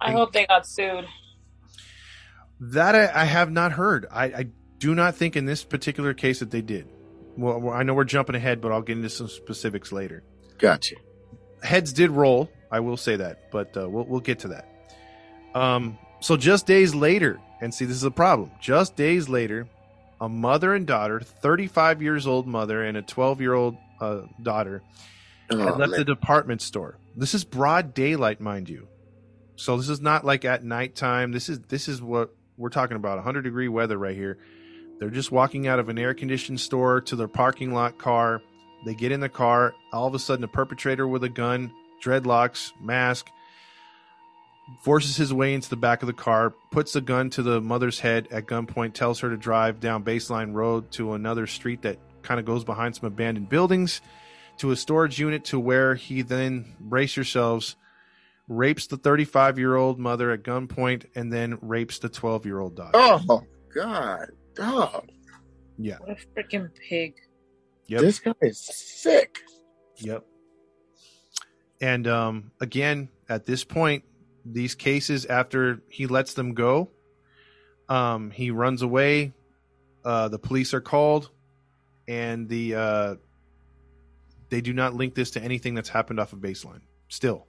[0.00, 1.06] I hope they got sued.
[2.60, 4.06] That I, I have not heard.
[4.10, 4.46] I, I
[4.78, 6.88] do not think in this particular case that they did.
[7.36, 10.24] Well, well, I know we're jumping ahead, but I'll get into some specifics later.
[10.58, 10.96] Gotcha.
[11.62, 12.50] Heads did roll.
[12.70, 14.68] I will say that, but uh, we'll we'll get to that.
[15.54, 18.50] Um, so just days later, and see, this is a problem.
[18.60, 19.66] Just days later,
[20.20, 24.82] a mother and daughter, 35 years old mother and a 12 year old uh, daughter,
[25.50, 26.00] Oh, had left man.
[26.00, 26.98] the department store.
[27.16, 28.88] This is broad daylight, mind you.
[29.56, 31.32] So this is not like at nighttime.
[31.32, 33.16] This is this is what we're talking about.
[33.16, 34.38] 100 degree weather right here.
[34.98, 38.42] They're just walking out of an air conditioned store to their parking lot car.
[38.84, 39.74] They get in the car.
[39.92, 43.28] All of a sudden, a perpetrator with a gun, dreadlocks, mask,
[44.82, 48.00] forces his way into the back of the car, puts the gun to the mother's
[48.00, 52.38] head at gunpoint, tells her to drive down Baseline Road to another street that kind
[52.38, 54.00] of goes behind some abandoned buildings
[54.58, 57.76] to a storage unit to where he then brace yourselves
[58.48, 62.74] rapes the 35 year old mother at gunpoint, and then rapes the 12 year old
[62.74, 62.92] daughter.
[62.94, 63.42] Oh
[63.74, 65.08] God, dog.
[65.76, 65.96] Yeah.
[66.00, 67.14] What a freaking pig.
[67.86, 68.00] Yep.
[68.00, 69.38] This guy is sick.
[69.96, 70.24] Yep.
[71.80, 74.04] And um, again, at this point,
[74.44, 76.90] these cases, after he lets them go,
[77.88, 79.32] um, he runs away.
[80.04, 81.30] Uh, the police are called,
[82.06, 83.14] and the uh,
[84.50, 86.80] they do not link this to anything that's happened off of baseline.
[87.08, 87.46] Still,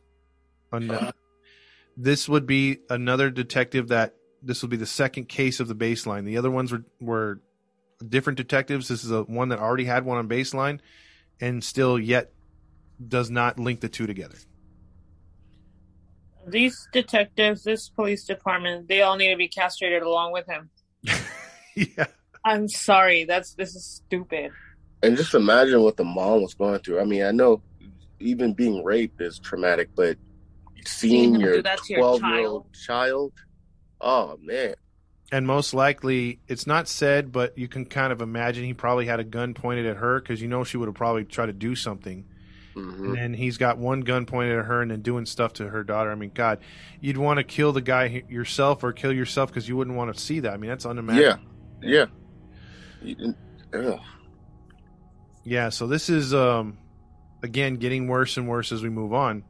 [1.98, 6.26] this would be another detective that this will be the second case of the baseline.
[6.26, 7.42] The other ones were were
[8.08, 8.88] different detectives.
[8.88, 10.80] This is a one that already had one on baseline,
[11.42, 12.32] and still yet
[13.06, 14.38] does not link the two together.
[16.48, 20.70] These detectives, this police department, they all need to be castrated along with him.
[21.76, 22.08] yeah.
[22.44, 23.26] I'm sorry.
[23.26, 24.52] That's this is stupid.
[25.02, 27.00] And just imagine what the mom was going through.
[27.00, 27.62] I mean, I know
[28.20, 30.18] even being raped is traumatic, but
[30.86, 33.34] seeing Seeing your do that to your twelve year old child,
[34.02, 34.76] oh man.
[35.32, 39.20] And most likely, it's not said, but you can kind of imagine he probably had
[39.20, 41.76] a gun pointed at her because you know she would have probably tried to do
[41.76, 42.26] something.
[42.74, 45.70] hmm And then he's got one gun pointed at her and then doing stuff to
[45.70, 46.12] her daughter.
[46.12, 46.60] I mean, God,
[47.00, 50.20] you'd want to kill the guy yourself or kill yourself because you wouldn't want to
[50.20, 50.54] see that.
[50.54, 51.44] I mean, that's unimaginable.
[51.84, 52.06] Yeah,
[53.04, 53.14] yeah.
[53.18, 53.36] You-
[53.74, 54.00] ugh.
[55.50, 56.78] Yeah, so this is um
[57.42, 59.44] again getting worse and worse as we move on.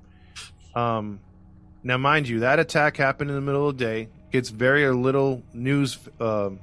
[0.73, 1.19] Um
[1.83, 5.43] now mind you, that attack happened in the middle of the day, gets very little
[5.53, 6.61] news um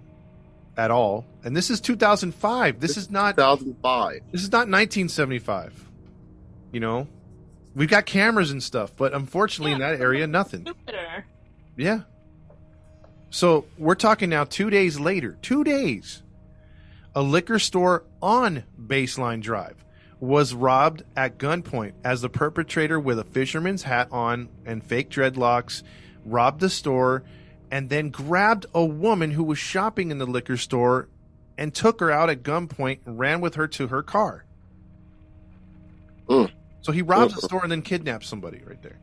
[0.79, 1.27] at all.
[1.44, 2.81] And this is 2005.
[2.81, 4.22] This is not 2005.
[4.33, 5.85] this is not 1975.
[6.72, 7.07] You know,
[7.75, 10.62] we've got cameras and stuff, but unfortunately in that area nothing.
[10.62, 11.27] Stupider.
[11.77, 12.01] Yeah.
[13.29, 16.22] So we're talking now two days later, two days.
[17.16, 19.83] A liquor store on Baseline Drive
[20.20, 25.83] was robbed at gunpoint as the perpetrator with a fisherman's hat on and fake dreadlocks
[26.26, 27.24] robbed the store
[27.70, 31.09] and then grabbed a woman who was shopping in the liquor store
[31.57, 34.44] and took her out at gunpoint and ran with her to her car.
[36.29, 36.52] Mm.
[36.83, 37.44] So he robbed the Mm.
[37.46, 38.98] store and then kidnapped somebody right there.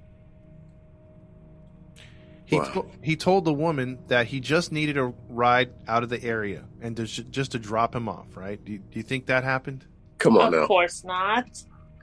[2.54, 2.66] He, Wow.
[2.74, 6.66] to- he told the woman that he just needed a ride out of the area
[6.82, 8.64] and to, just to drop him off, right?
[8.64, 9.86] Do you, do you think that happened?
[10.20, 10.68] Come on of now.
[10.68, 11.46] course not.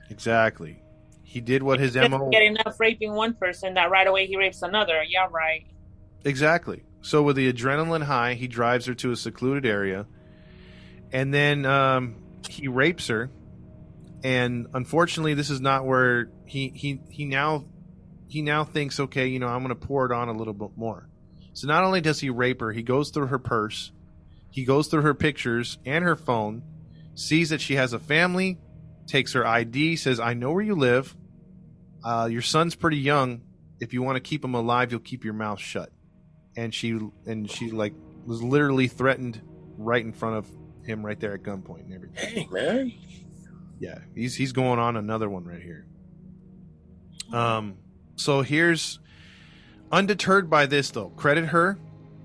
[0.09, 0.81] Exactly.
[1.23, 2.29] He did what his Just MO.
[2.29, 5.01] get enough raping one person that right away he rapes another.
[5.07, 5.65] Yeah, right.
[6.25, 6.83] Exactly.
[7.01, 10.05] So with the adrenaline high, he drives her to a secluded area,
[11.11, 12.15] and then um,
[12.49, 13.31] he rapes her.
[14.23, 17.65] And unfortunately, this is not where he he he now
[18.31, 20.71] he now thinks, okay, you know, I'm going to pour it on a little bit
[20.75, 21.07] more.
[21.53, 23.91] So not only does he rape her, he goes through her purse,
[24.49, 26.63] he goes through her pictures and her phone,
[27.13, 28.57] sees that she has a family,
[29.05, 31.15] takes her ID, says, "I know where you live.
[32.03, 33.41] Uh, your son's pretty young.
[33.79, 35.91] If you want to keep him alive, you'll keep your mouth shut."
[36.55, 37.93] and she and she like
[38.25, 39.41] was literally threatened
[39.77, 40.47] right in front of
[40.85, 42.47] him right there at gunpoint and everything.
[42.49, 42.93] Dang, man.
[43.79, 45.85] Yeah, he's he's going on another one right here.
[47.33, 47.77] Um
[48.21, 48.99] so here's
[49.91, 51.09] undeterred by this though.
[51.09, 51.77] Credit her.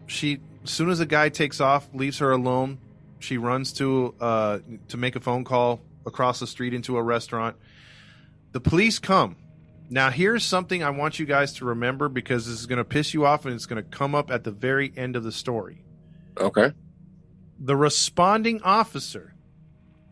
[0.06, 2.78] She as soon as the guy takes off, leaves her alone,
[3.18, 7.56] she runs to uh to make a phone call across the street into a restaurant.
[8.52, 9.36] The police come.
[9.88, 13.14] Now, here's something I want you guys to remember because this is going to piss
[13.14, 15.84] you off and it's going to come up at the very end of the story.
[16.36, 16.72] Okay.
[17.60, 19.34] The responding officer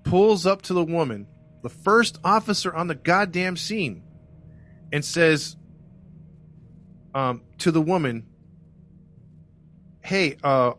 [0.04, 1.26] pulls up to the woman,
[1.62, 4.04] the first officer on the goddamn scene,
[4.92, 5.56] and says
[7.14, 8.26] um, to the woman,
[10.04, 10.74] Hey, uh,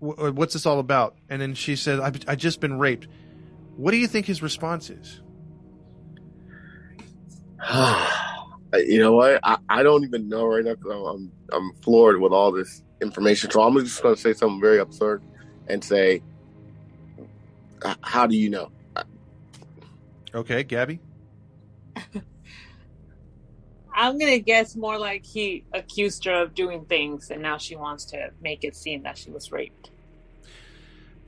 [0.00, 1.16] w- what's this all about?
[1.28, 3.06] And then she says, I've, i just been raped.
[3.76, 5.20] What do you think his response is?
[8.74, 9.38] you know what?
[9.44, 13.50] I, I don't even know right now because I'm I'm floored with all this information.
[13.52, 15.22] So I'm just going to say something very absurd
[15.68, 16.20] and say,
[18.02, 18.72] "How do you know?"
[20.34, 20.98] Okay, Gabby?
[23.98, 28.04] I'm gonna guess more like he accused her of doing things, and now she wants
[28.06, 29.90] to make it seem that she was raped.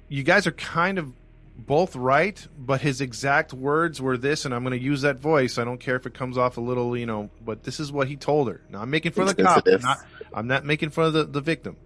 [0.09, 1.13] you guys are kind of
[1.57, 5.59] both right, but his exact words were this, and I'm going to use that voice.
[5.59, 8.09] I don't care if it comes off a little, you know, but this is what
[8.09, 8.63] he told her.
[8.71, 9.67] Now, I'm making fun of the cop.
[9.67, 9.99] I'm not,
[10.33, 11.77] I'm not making fun of the, the victim,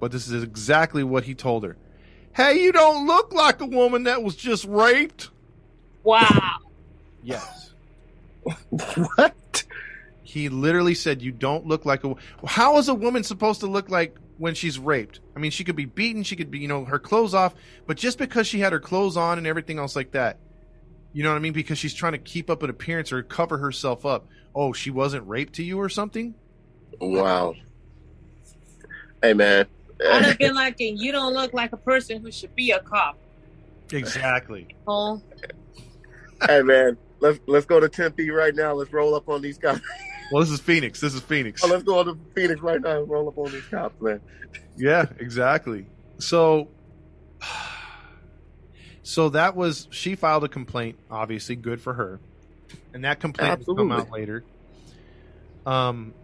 [0.00, 1.76] but this is exactly what he told her.
[2.34, 5.30] Hey, you don't look like a woman that was just raped.
[6.04, 6.58] Wow.
[7.22, 7.72] Yes.
[8.70, 9.34] What?
[10.28, 12.14] He literally said, "You don't look like a."
[12.46, 15.20] How is a woman supposed to look like when she's raped?
[15.34, 17.54] I mean, she could be beaten, she could be, you know, her clothes off,
[17.86, 20.38] but just because she had her clothes on and everything else like that,
[21.14, 21.54] you know what I mean?
[21.54, 24.26] Because she's trying to keep up an appearance or cover herself up.
[24.54, 26.34] oh, she wasn't raped to you or something.
[27.00, 27.54] Wow.
[29.22, 29.64] Hey man.
[30.06, 32.80] I'd have been like, and you don't look like a person who should be a
[32.80, 33.16] cop.
[33.92, 34.68] Exactly.
[34.86, 35.22] Oh,
[36.46, 36.98] hey man.
[37.20, 38.74] Let's let's go to Tempe right now.
[38.74, 39.80] Let's roll up on these cops.
[40.30, 41.00] Well, this is Phoenix.
[41.00, 41.64] This is Phoenix.
[41.64, 44.20] Oh, let's go to Phoenix right now and roll up on these cops, man.
[44.76, 45.86] Yeah, exactly.
[46.18, 46.68] So,
[49.02, 50.98] so that was she filed a complaint.
[51.10, 52.20] Obviously, good for her,
[52.92, 54.44] and that complaint will come out later.
[55.64, 56.14] Um,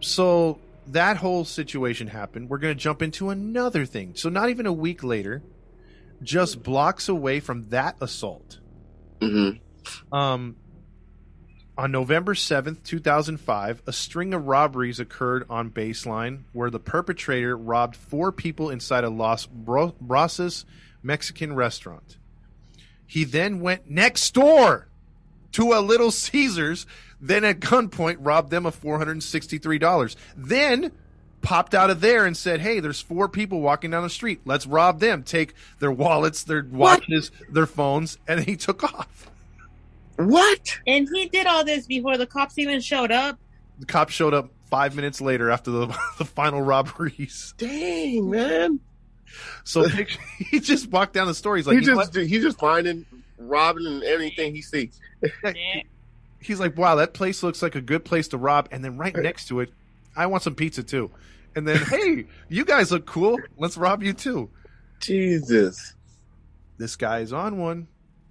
[0.00, 0.58] so
[0.88, 2.48] that whole situation happened.
[2.48, 4.12] We're going to jump into another thing.
[4.14, 5.42] So not even a week later,
[6.22, 8.58] just blocks away from that assault.
[9.20, 10.14] Mm-hmm.
[10.14, 10.56] Um,
[11.78, 17.94] on November 7th, 2005, a string of robberies occurred on Baseline where the perpetrator robbed
[17.94, 20.64] four people inside a Los Bro- Brasas
[21.04, 22.16] Mexican restaurant.
[23.06, 24.88] He then went next door
[25.52, 26.84] to a Little Caesars,
[27.20, 30.16] then at gunpoint robbed them of $463.
[30.36, 30.90] Then
[31.42, 34.40] popped out of there and said, Hey, there's four people walking down the street.
[34.44, 35.22] Let's rob them.
[35.22, 39.30] Take their wallets, their watches, their phones, and he took off.
[40.18, 40.78] What?
[40.86, 43.38] and he did all this before the cops even showed up.
[43.78, 45.86] The cops showed up five minutes later after the,
[46.18, 47.54] the final robberies.
[47.56, 48.80] Dang, man.
[49.64, 51.56] So picture, he just walked down the store.
[51.56, 53.06] He's like, he "You know just he's just finding
[53.38, 55.00] robbing and anything he sees.
[56.40, 58.68] he's like, wow, that place looks like a good place to rob.
[58.72, 59.70] And then right next to it,
[60.16, 61.10] I want some pizza too.
[61.54, 63.38] And then, hey, you guys look cool.
[63.56, 64.50] Let's rob you too.
[65.00, 65.94] Jesus.
[66.76, 67.88] This guy is on one.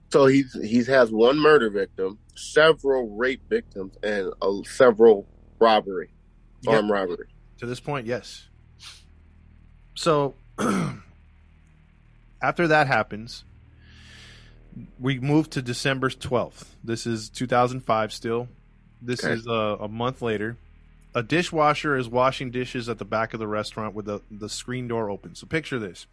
[0.10, 5.28] So he's he's has one murder victim, several rape victims, and uh, several
[5.60, 6.12] robbery,
[6.68, 7.28] armed robbery.
[7.60, 8.48] To this point, yes.
[9.96, 10.36] So
[12.42, 13.44] after that happens,
[15.00, 16.66] we move to December 12th.
[16.84, 18.48] This is 2005 still.
[19.02, 19.34] This Okay.
[19.34, 20.58] is a, a month later.
[21.16, 24.88] A dishwasher is washing dishes at the back of the restaurant with the, the screen
[24.88, 25.34] door open.
[25.36, 26.06] So picture this.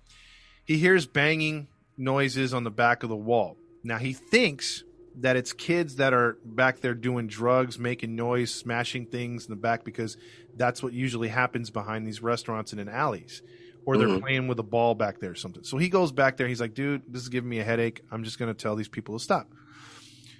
[0.65, 3.57] He hears banging noises on the back of the wall.
[3.85, 4.83] Now he thinks
[5.21, 9.57] that it's kids that are back there doing drugs, making noise, smashing things in the
[9.57, 10.17] back because
[10.57, 13.43] that's what usually happens behind these restaurants and in alleys.
[13.87, 14.21] Or they're Mhm.
[14.23, 15.63] playing with a ball back there or something.
[15.63, 16.49] So he goes back there.
[16.49, 18.01] He's like, dude, this is giving me a headache.
[18.11, 19.53] I'm just going to tell these people to stop.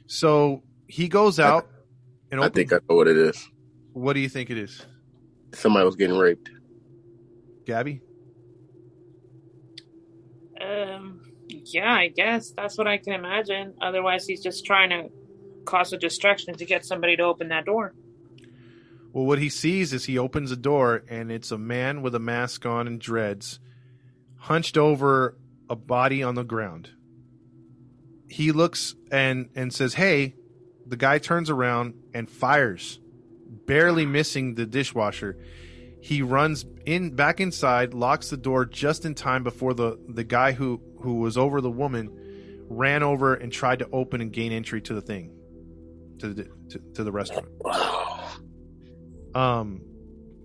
[0.07, 1.69] So he goes out
[2.33, 3.49] and I think I know what it is.
[3.93, 4.85] what do you think it is?
[5.53, 6.51] Somebody was getting raped.
[7.67, 8.01] Gabby?
[10.61, 11.21] Um,
[11.65, 13.75] yeah, I guess that's what I can imagine.
[13.81, 15.11] Otherwise, he's just trying to
[15.65, 17.95] cause a distraction to get somebody to open that door.
[19.13, 22.19] Well, what he sees is he opens a door and it's a man with a
[22.19, 23.61] mask on and dreads,
[24.37, 25.39] hunched over
[25.71, 26.91] a body on the ground.
[28.29, 30.35] He looks and and says, "Hey."
[30.87, 33.01] The guy turns around and fires,
[33.67, 35.39] barely missing the dishwasher.
[36.05, 40.53] He runs in back inside, locks the door just in time before the the guy
[40.53, 42.11] who who was over the woman
[42.69, 45.35] ran over and tried to open and gain entry to the thing,
[46.19, 47.49] to the to, to the restaurant.
[49.35, 49.81] Um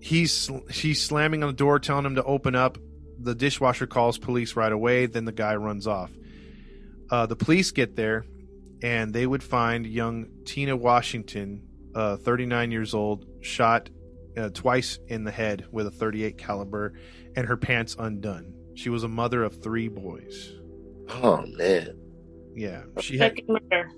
[0.00, 2.78] he's she's slamming on the door telling him to open up.
[3.18, 5.04] The dishwasher calls police right away.
[5.04, 6.10] Then the guy runs off.
[7.10, 8.24] Uh, the police get there
[8.82, 13.90] and they would find young tina washington uh, 39 years old shot
[14.36, 16.92] uh, twice in the head with a 38 caliber
[17.36, 20.52] and her pants undone she was a mother of three boys
[21.10, 21.96] Oh man.
[22.54, 23.90] yeah she had Second murder.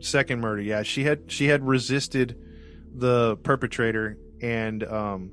[0.00, 2.36] second murder yeah she had she had resisted
[2.94, 5.32] the perpetrator and um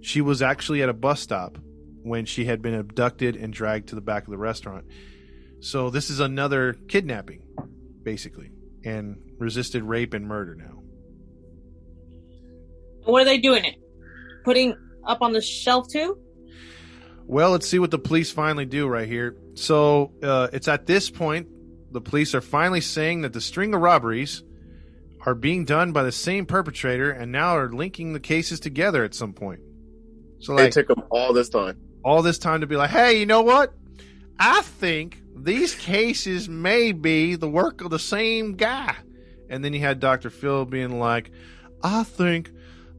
[0.00, 1.58] she was actually at a bus stop
[2.02, 4.86] when she had been abducted and dragged to the back of the restaurant
[5.60, 7.42] so this is another kidnapping
[8.02, 8.50] basically
[8.84, 10.78] and resisted rape and murder now
[13.04, 13.74] What are they doing it?
[14.44, 14.74] Putting
[15.06, 16.18] up on the shelf too?
[17.26, 19.36] Well, let's see what the police finally do right here.
[19.54, 21.48] So uh, it's at this point
[21.92, 24.42] the police are finally saying that the string of robberies
[25.26, 29.14] are being done by the same perpetrator and now are linking the cases together at
[29.14, 29.60] some point.
[30.40, 31.76] So It like took them all this time.
[32.04, 33.74] all this time to be like, hey, you know what?
[34.38, 38.94] I think these cases may be the work of the same guy.
[39.50, 40.30] And then you had Dr.
[40.30, 41.30] Phil being like,
[41.82, 42.50] I think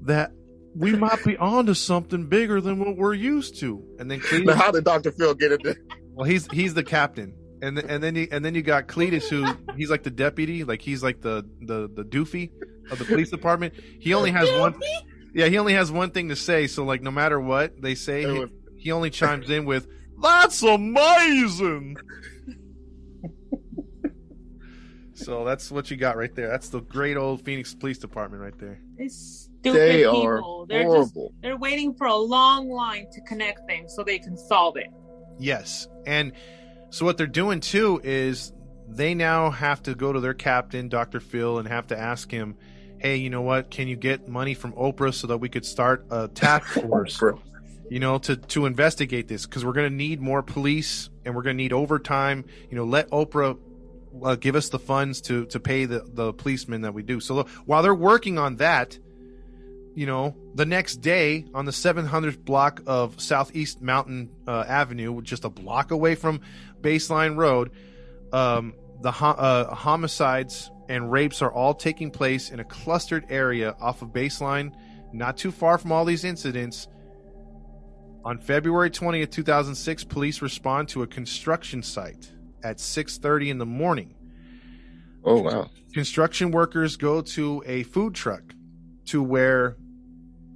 [0.02, 0.32] that
[0.76, 3.84] we might be onto something bigger than what we're used to.
[4.00, 5.12] And then Now, how did Dr.
[5.12, 5.78] Phil get it?
[6.14, 7.34] well, he's he's the captain.
[7.62, 9.46] And th- and then you and then you got Cletus, who
[9.76, 12.50] he's like the deputy, like he's like the the the doofy
[12.92, 13.76] of the police department.
[14.00, 14.80] He only has one.
[15.34, 16.68] Yeah, he only has one thing to say.
[16.68, 18.46] So like, no matter what they say, he,
[18.78, 19.88] he only chimes in with
[20.22, 21.98] "That's amazing."
[25.14, 26.48] So that's what you got right there.
[26.48, 28.80] That's the great old Phoenix Police Department right there.
[28.98, 30.22] It's stupid They people.
[30.28, 31.34] are they're just horrible.
[31.42, 34.88] they're waiting for a long line to connect things so they can solve it.
[35.40, 35.88] Yes.
[36.06, 36.34] And
[36.90, 38.54] so what they're doing too is
[38.88, 41.20] they now have to go to their captain, Dr.
[41.20, 42.58] Phil, and have to ask him,
[43.00, 43.72] hey, you know what?
[43.72, 47.22] Can you get money from Oprah so that we could start a task force,
[47.90, 49.46] you know, to, to investigate this?
[49.46, 52.46] Because we're going to need more police and we're going to need overtime.
[52.70, 53.58] You know, let Oprah
[54.24, 57.20] uh, give us the funds to, to pay the, the policemen that we do.
[57.20, 59.00] So while they're working on that,
[59.96, 65.44] you know, the next day on the 700th block of Southeast Mountain uh, Avenue, just
[65.46, 66.42] a block away from
[66.82, 67.72] Baseline Road,
[68.32, 73.76] um, the ho- uh, homicides and rapes are all taking place in a clustered area
[73.80, 74.74] off of Baseline,
[75.14, 76.88] not too far from all these incidents.
[78.24, 82.32] On February 20th, 2006, police respond to a construction site
[82.64, 84.14] at 6:30 in the morning
[85.24, 85.70] Oh wow.
[85.94, 88.44] construction workers go to a food truck
[89.06, 89.78] to where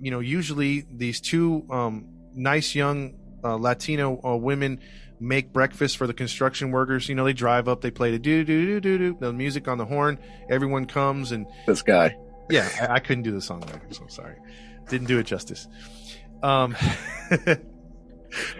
[0.01, 4.79] you know usually these two um, nice young uh, latino uh, women
[5.19, 7.07] make breakfast for the construction workers.
[7.07, 9.67] You know they drive up they play the do do do do do the music
[9.67, 10.19] on the horn.
[10.49, 12.15] Everyone comes and This guy.
[12.49, 14.35] yeah i, I couldn't do the song there so sorry.
[14.89, 15.67] Didn't do it justice.
[16.43, 16.75] Um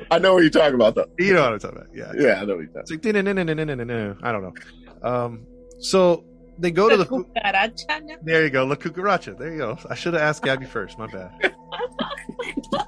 [0.09, 1.05] I know what you're talking about though.
[1.19, 1.89] you know what i'm talking about.
[1.93, 2.11] Yeah.
[2.17, 3.01] Yeah, I know what you're talking it's like
[4.23, 4.53] i don't know
[5.03, 5.45] um
[5.79, 6.23] so
[6.57, 8.17] they go to the food Cucaracha.
[8.23, 9.37] There you go, La Cucaracha.
[9.37, 9.77] There you go.
[9.89, 10.97] I should have asked Gabby first.
[10.97, 11.31] My bad.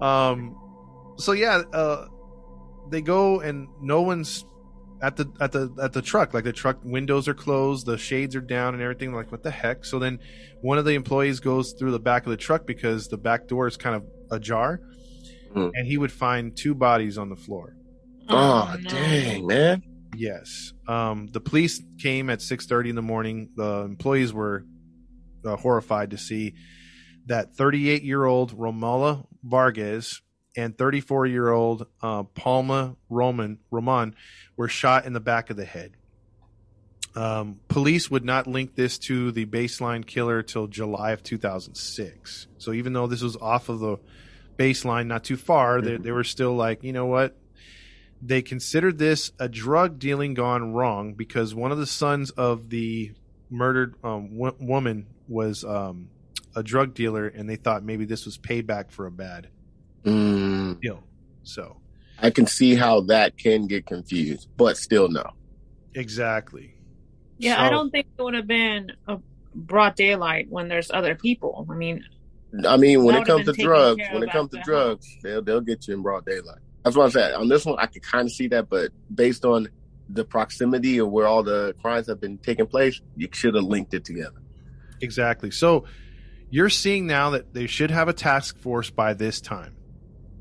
[0.00, 0.56] Um,
[1.16, 2.06] so yeah, uh,
[2.88, 4.44] they go and no one's
[5.02, 6.34] at the at the at the truck.
[6.34, 9.12] Like the truck windows are closed, the shades are down, and everything.
[9.12, 9.84] Like what the heck?
[9.84, 10.20] So then
[10.60, 13.66] one of the employees goes through the back of the truck because the back door
[13.66, 14.80] is kind of ajar,
[15.52, 15.70] Hmm.
[15.74, 17.74] and he would find two bodies on the floor.
[18.28, 18.88] Oh, no.
[18.90, 19.82] dang, man.
[20.18, 20.72] Yes.
[20.88, 23.50] Um, the police came at 6:30 in the morning.
[23.54, 24.64] The employees were
[25.44, 26.54] uh, horrified to see
[27.26, 30.20] that 38-year-old Romola Vargas
[30.56, 34.16] and 34-year-old uh, Palma Roman Roman
[34.56, 35.92] were shot in the back of the head.
[37.14, 42.48] Um, police would not link this to the baseline killer till July of 2006.
[42.58, 43.98] So even though this was off of the
[44.56, 47.36] baseline, not too far, they, they were still like, you know what?
[48.20, 53.12] They considered this a drug dealing gone wrong because one of the sons of the
[53.50, 56.08] murdered um, w- woman was um,
[56.56, 59.48] a drug dealer, and they thought maybe this was payback for a bad
[60.04, 61.02] Mm, deal.
[61.42, 61.76] So
[62.20, 65.24] I can see how that can get confused, but still no.
[65.94, 66.74] exactly.
[67.38, 69.18] Yeah, I don't think it would have been a
[69.54, 71.66] broad daylight when there's other people.
[71.70, 72.04] I mean,
[72.66, 74.64] I mean, when it comes to would've been taken drugs, when it comes to at
[74.64, 76.58] the drugs, they'll they'll get you in broad daylight.
[76.88, 77.34] That's what I'm saying.
[77.34, 79.68] On this one, I could kind of see that, but based on
[80.08, 83.92] the proximity of where all the crimes have been taking place, you should have linked
[83.92, 84.40] it together.
[85.02, 85.50] Exactly.
[85.50, 85.84] So
[86.48, 89.74] you're seeing now that they should have a task force by this time.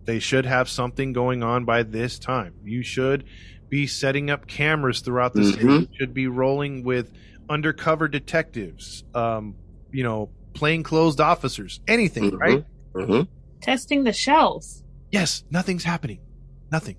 [0.06, 2.54] They should have something going on by this time.
[2.64, 3.26] You should
[3.68, 5.66] be setting up cameras throughout the city.
[5.66, 5.82] Mhm.
[5.82, 7.12] You should be rolling with
[7.50, 9.56] undercover detectives, um,
[9.92, 12.40] you know, plainclothes officers, anything, Mhm.
[12.40, 12.66] right?
[12.96, 13.22] hmm
[13.60, 14.82] testing the shells.
[15.12, 16.20] Yes, nothing's happening.
[16.72, 16.98] Nothing.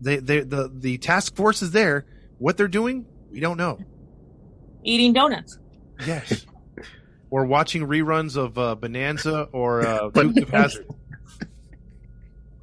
[0.00, 2.06] They, they, the the task force is there.
[2.38, 3.78] What they're doing, we don't know.
[4.84, 5.58] Eating donuts.
[6.06, 6.44] Yes.
[7.30, 10.86] or watching reruns of uh, Bonanza or uh, Dukes of Hazzard.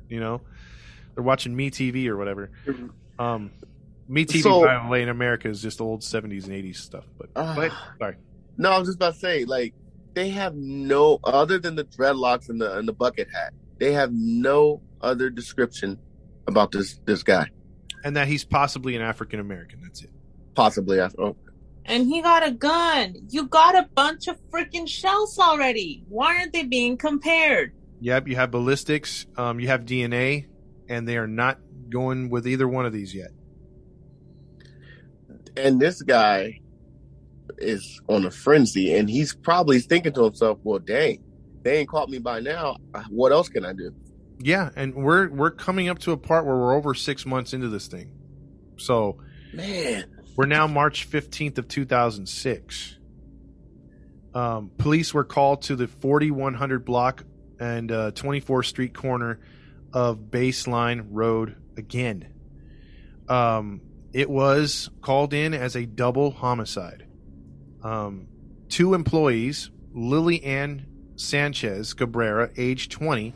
[0.09, 0.41] You know,
[1.13, 2.49] they're watching Me TV or whatever.
[3.19, 3.51] Um,
[4.07, 7.05] Me TV, So- by the way, in America is just old seventies and eighties stuff.
[7.17, 7.53] But, Ah.
[7.55, 8.15] but sorry,
[8.57, 9.73] No, I was just about to say, like,
[10.15, 13.53] they have no other than the dreadlocks and the and the bucket hat.
[13.77, 15.99] They have no other description
[16.49, 17.47] about this this guy.
[18.03, 19.79] and that he's possibly an African American.
[19.81, 20.09] That's it.
[20.55, 21.35] Possibly, after, oh,
[21.85, 23.15] And he got a gun.
[23.29, 26.03] You got a bunch of freaking shells already.
[26.09, 27.73] Why aren't they being compared?
[28.01, 29.25] Yep, you have ballistics.
[29.37, 30.47] Um, you have DNA,
[30.89, 33.31] and they are not going with either one of these yet.
[35.57, 36.61] and this guy
[37.57, 41.21] is on a frenzy, and he's probably thinking to himself, "Well, dang,
[41.63, 42.77] they ain't caught me by now.
[43.09, 43.93] What else can I do?"
[44.39, 47.67] Yeah, and we're we're coming up to a part where we're over six months into
[47.67, 48.11] this thing.
[48.77, 49.17] So
[49.53, 52.97] Man, We're now March 15th of 2006.
[54.33, 57.23] Um, police were called to the 4100 block
[57.59, 59.39] and uh, 24th Street corner
[59.91, 62.31] of Baseline Road again.
[63.27, 63.81] Um,
[64.13, 67.05] it was called in as a double homicide.
[67.83, 68.27] Um,
[68.69, 70.85] two employees, Liliana
[71.15, 73.33] Sanchez Cabrera, age 20,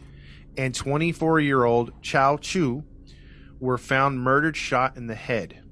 [0.58, 2.84] and 24 year old Chow Chu,
[3.60, 5.64] were found murdered, shot in the head.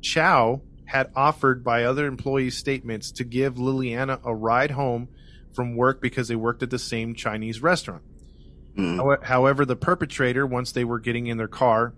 [0.00, 5.08] Chow had offered by other employees' statements to give Liliana a ride home
[5.54, 8.02] from work because they worked at the same Chinese restaurant.
[8.76, 9.24] Mm.
[9.24, 11.94] However, the perpetrator, once they were getting in their car,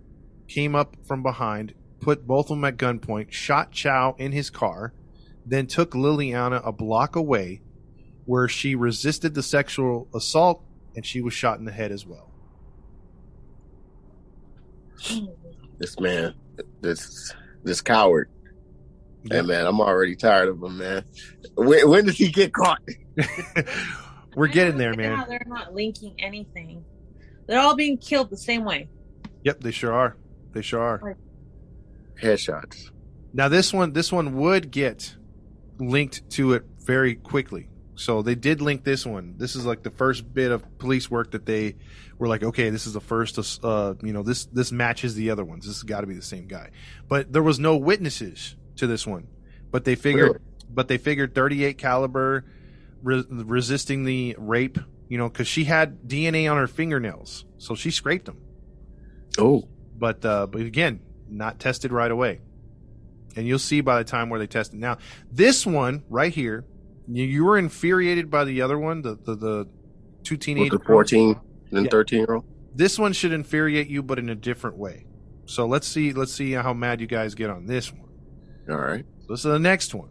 [0.48, 4.92] came up from behind, put both of them at gunpoint, shot Chow in his car,
[5.46, 7.60] then took Liliana a block away,
[8.24, 10.64] where she resisted the sexual assault
[11.00, 12.30] and she was shot in the head as well.
[15.78, 16.34] This man,
[16.82, 17.32] this
[17.62, 18.28] this coward.
[19.24, 21.04] Hey man, I'm already tired of him, man.
[21.54, 22.82] When, when does he get caught?
[24.36, 25.24] We're I getting there, man.
[25.26, 26.84] They're not linking anything.
[27.46, 28.90] They're all being killed the same way.
[29.44, 30.18] Yep, they sure are.
[30.52, 31.16] They sure are.
[32.22, 32.90] Headshots.
[33.32, 35.16] Now this one, this one would get
[35.78, 37.69] linked to it very quickly.
[38.00, 39.34] So they did link this one.
[39.36, 41.76] This is like the first bit of police work that they
[42.18, 43.38] were like, okay, this is the first.
[43.62, 45.66] Uh, you know, this this matches the other ones.
[45.66, 46.70] This has got to be the same guy.
[47.08, 49.26] But there was no witnesses to this one.
[49.70, 50.38] But they figured, Really?
[50.70, 52.46] but they figured 38 caliber,
[53.02, 54.78] re- resisting the rape.
[55.08, 58.38] You know, because she had DNA on her fingernails, so she scraped them.
[59.38, 62.40] Oh, But uh, but again, not tested right away.
[63.36, 64.78] And you'll see by the time where they test it.
[64.78, 64.96] Now,
[65.30, 66.64] this one right here,
[67.08, 69.68] you, you were infuriated by the other one, the the, the
[70.22, 71.10] two with teenage the girls.
[71.10, 71.40] 14
[71.72, 71.90] and Yeah.
[71.90, 72.44] 13 year old.
[72.74, 75.06] This one should infuriate you, but in a different way.
[75.46, 78.08] So let's see let's see how mad you guys get on this one.
[78.68, 79.04] All right.
[79.22, 80.10] So this is the next one.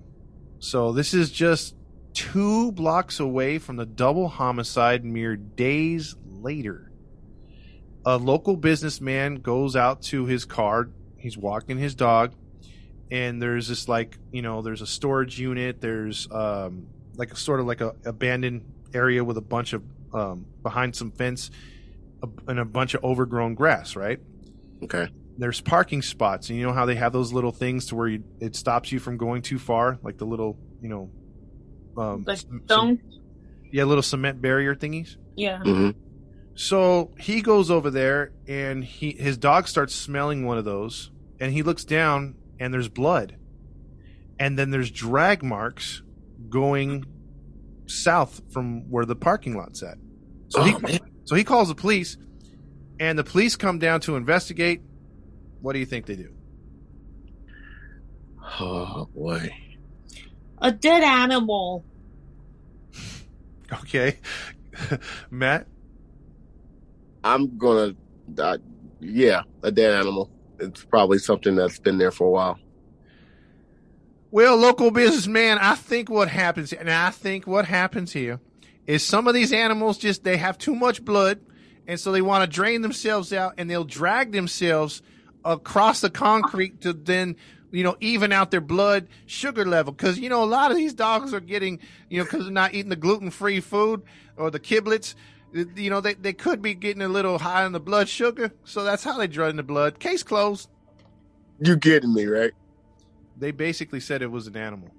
[0.60, 1.76] So this is just
[2.14, 6.92] two blocks away from the double homicide mere days later.
[8.06, 10.90] A local businessman goes out to his car.
[11.18, 12.34] He's walking his dog,
[13.12, 15.82] and there's this like you know there's a storage unit.
[15.82, 19.84] There's um, like a sort of like a abandoned area with a bunch of
[20.14, 21.52] um, behind some fence
[22.48, 23.96] and a bunch of overgrown grass.
[23.96, 24.20] Right
[24.84, 25.08] Okay.
[25.38, 28.24] there's parking spots and you know how they have those little things to where you,
[28.40, 31.10] it stops you from going too far like the little you know
[32.02, 33.00] um The some- stone.
[33.72, 35.60] yeah little cement barrier thingies Yeah.
[35.60, 35.90] hmm
[36.56, 41.52] so he goes over there and he his dog starts smelling one of those and
[41.54, 43.36] he looks down and there's blood
[44.40, 46.02] and then there's drag marks
[46.50, 47.06] going
[47.88, 49.98] south from where the parking lot's at
[50.50, 51.00] so he Oh, man.
[51.26, 52.18] so he calls the police
[53.00, 54.82] and the police come down to investigate
[55.62, 56.34] what do you think they do
[58.62, 59.50] Oh boy.
[60.58, 61.86] A dead animal.
[63.72, 64.18] Okay.
[65.30, 65.68] Matt?
[67.24, 67.96] I'm gonna.
[68.38, 68.58] Uh,
[69.00, 70.32] yeah, a dead animal.
[70.60, 72.60] It's probably something that's been there for a while.
[74.32, 78.40] Well, local businessman, I think what happens, and I think what happens here
[78.86, 81.40] is some of these animals just, they have too much blood,
[81.88, 85.02] and so they want to drain themselves out, and they'll drag themselves
[85.44, 87.36] across the concrete to then,
[87.72, 89.94] you know, even out their blood sugar level.
[89.94, 91.80] Cause, you know, a lot of these dogs are getting,
[92.10, 94.04] you know, cause they're not eating the gluten-free food
[94.38, 95.16] or the kiblets.
[95.54, 98.52] You know, they, they could be getting a little high on the blood sugar.
[98.66, 100.00] So that's how they drain the blood.
[100.00, 100.70] Case closed.
[101.60, 102.52] You kidding me, right?
[103.38, 104.90] They basically said it was an animal.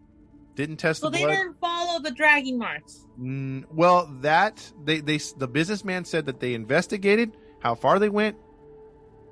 [0.57, 3.07] Didn't test the So the they didn't follow the dragging marks.
[3.21, 8.37] Mm, well, that they they the businessman said that they investigated how far they went.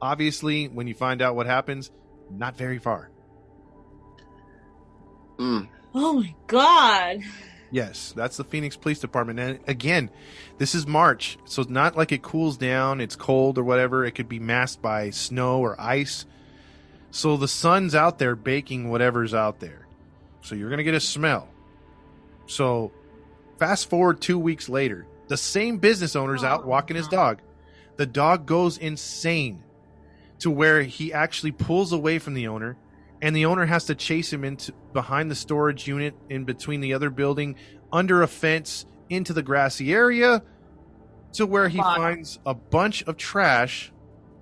[0.01, 1.91] Obviously, when you find out what happens,
[2.31, 3.11] not very far.
[5.39, 5.69] Mm.
[5.95, 7.21] Oh my god.
[7.71, 9.39] Yes, that's the Phoenix Police Department.
[9.39, 10.11] And again,
[10.57, 14.05] this is March, so it's not like it cools down, it's cold or whatever.
[14.05, 16.25] It could be masked by snow or ice.
[17.11, 19.87] So the sun's out there baking whatever's out there.
[20.43, 21.49] So you're going to get a smell.
[22.47, 22.93] So
[23.59, 27.41] fast forward two weeks later, the same business owner's out Oh, walking his dog.
[27.97, 29.62] The dog goes insane
[30.39, 32.77] to where he actually pulls away from the owner
[33.21, 36.95] and the owner has to chase him into behind the storage unit in between the
[36.95, 37.57] other building
[37.93, 40.43] under a fence into the grassy area
[41.33, 43.93] to where he finds a bunch of trash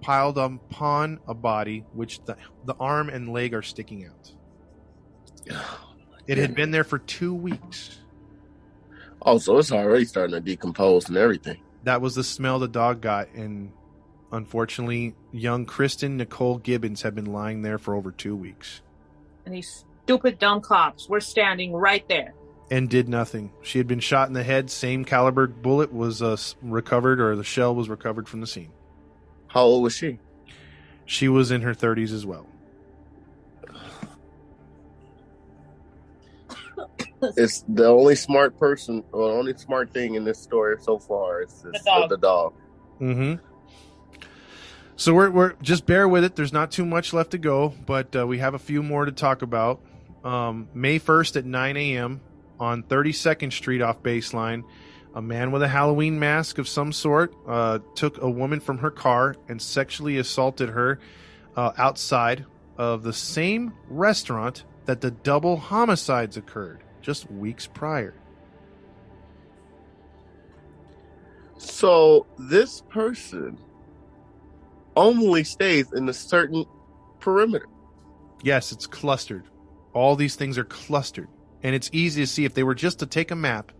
[0.00, 4.32] piled upon a body which the, the arm and leg are sticking out.
[6.26, 7.98] It had been there for two weeks.
[9.22, 11.58] Oh, so it's already starting to decompose and everything.
[11.84, 13.72] that was the smell the dog got and
[14.32, 18.80] unfortunately young kristen nicole gibbons had been lying there for over two weeks
[19.44, 22.34] And these stupid dumb cops were standing right there.
[22.70, 23.52] and did nothing.
[23.62, 24.70] She had been shot in the head.
[24.70, 28.70] Same caliber bullet was uh, recovered, or the shell was recovered from the scene.
[29.46, 30.18] How old was she?
[31.04, 32.46] She was in her 30s as well.
[37.36, 41.42] It's the only smart person, or the only smart thing in this story so far
[41.42, 42.10] is this, The dog.
[42.10, 42.52] the dog.
[43.00, 43.55] Mm-hmm.
[44.98, 46.36] So we're we're just bear with it.
[46.36, 49.12] There's not too much left to go, but uh, we have a few more to
[49.12, 49.82] talk about.
[50.24, 52.22] Um, May 1st at 9 a.m.
[52.58, 54.64] on 32nd Street off baseline,
[55.14, 58.90] a man with a Halloween mask of some sort uh, took a woman from her
[58.90, 60.98] car and sexually assaulted her
[61.56, 62.46] uh, outside
[62.78, 68.14] of the same restaurant that the double homicides occurred just weeks prior.
[71.58, 73.58] So this person
[74.96, 76.64] only stays in a certain
[77.20, 77.66] perimeter.
[78.42, 79.44] Yes, it's clustered.
[79.92, 81.28] All these things are clustered.
[81.62, 83.72] And it's easy to see if they were just to take a map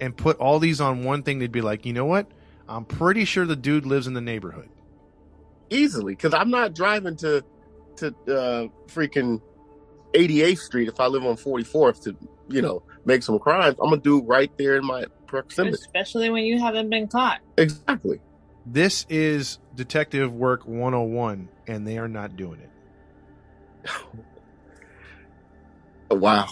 [0.00, 2.30] and put all these on one thing, they'd be like, you know what?
[2.68, 4.68] I'm pretty sure the dude lives in the neighborhood.
[5.70, 7.44] Easily, because I'm not driving to
[7.96, 9.40] to uh, freaking
[10.12, 12.16] 88th Street if I live on 44th to,
[12.48, 13.76] you know, make some crimes.
[13.80, 15.74] I'm gonna do right there in my proximity.
[15.74, 17.40] Especially when you haven't been caught.
[17.56, 18.20] Exactly.
[18.64, 23.90] This is detective work 101, and they are not doing it.
[26.10, 26.48] Wow.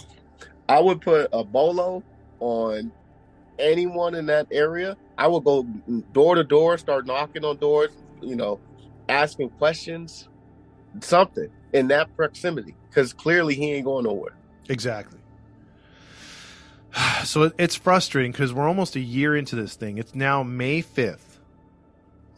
[0.69, 2.03] I would put a bolo
[2.41, 2.91] on
[3.59, 4.97] anyone in that area.
[5.17, 5.63] I would go
[6.13, 8.59] door to door, start knocking on doors, you know,
[9.09, 10.29] asking questions,
[11.01, 14.35] something in that proximity, because clearly he ain't going nowhere.
[14.69, 15.19] Exactly.
[17.25, 19.97] So it's frustrating because we're almost a year into this thing.
[19.97, 21.24] It's now May 5th,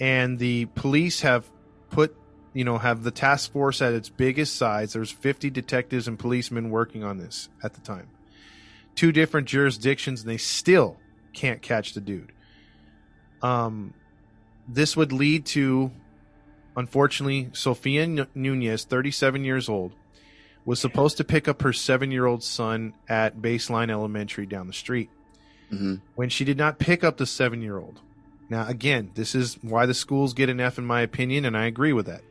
[0.01, 1.47] and the police have
[1.91, 2.17] put,
[2.53, 4.93] you know, have the task force at its biggest size.
[4.93, 8.09] There's 50 detectives and policemen working on this at the time.
[8.95, 10.99] Two different jurisdictions, and they still
[11.33, 12.33] can't catch the dude.
[13.43, 13.95] Um,
[14.67, 15.91] this would lead to,
[16.77, 19.93] unfortunately, Sofia Nunez, 37 years old,
[20.65, 24.73] was supposed to pick up her seven year old son at Baseline Elementary down the
[24.73, 25.11] street.
[25.73, 25.97] Mm-hmm.
[26.15, 28.01] When she did not pick up the seven year old.
[28.49, 31.67] Now, again, this is why the schools get an F, in my opinion, and I
[31.67, 32.23] agree with that.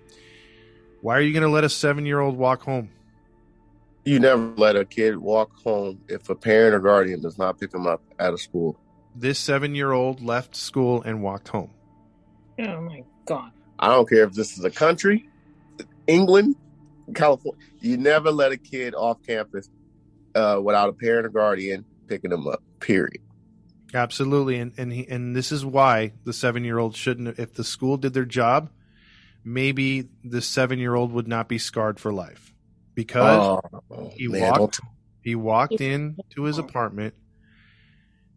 [1.01, 2.89] Why are you going to let a seven year old walk home?
[4.05, 7.71] You never let a kid walk home if a parent or guardian does not pick
[7.71, 8.77] them up at a school.
[9.15, 11.71] This seven year old left school and walked home.
[12.59, 13.51] Oh my god.
[13.79, 15.27] I don't care if this is a country,
[16.07, 16.55] England,
[17.13, 17.59] California.
[17.81, 19.69] You never let a kid off campus
[20.33, 22.61] uh, without a parent or guardian picking them up.
[22.79, 23.21] Period.
[23.95, 27.39] Absolutely, and and he, and this is why the seven year old shouldn't.
[27.39, 28.69] If the school did their job,
[29.43, 32.53] maybe the seven year old would not be scarred for life
[32.93, 34.79] because Oh, he man, walked don't-
[35.21, 37.13] he walked in to his apartment.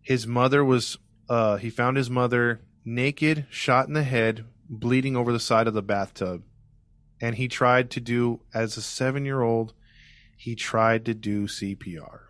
[0.00, 0.96] His mother was
[1.28, 5.74] uh he found his mother naked, shot in the head, bleeding over the side of
[5.74, 6.42] the bathtub.
[7.20, 9.74] And he tried to do as a 7-year-old,
[10.36, 12.20] he tried to do CPR,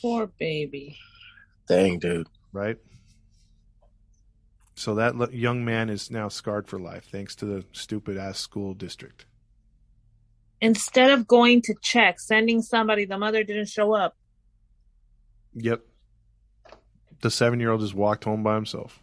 [0.00, 0.96] Poor baby.
[1.68, 2.28] Dang, dude.
[2.52, 2.76] right?
[4.74, 8.74] So that young man is now scarred for life thanks to the stupid ass school
[8.74, 9.26] district.
[10.60, 14.16] Instead of going to check, sending somebody, the mother didn't show up.
[15.54, 15.82] Yep.
[17.22, 19.02] The 7-year-old just walked home by himself.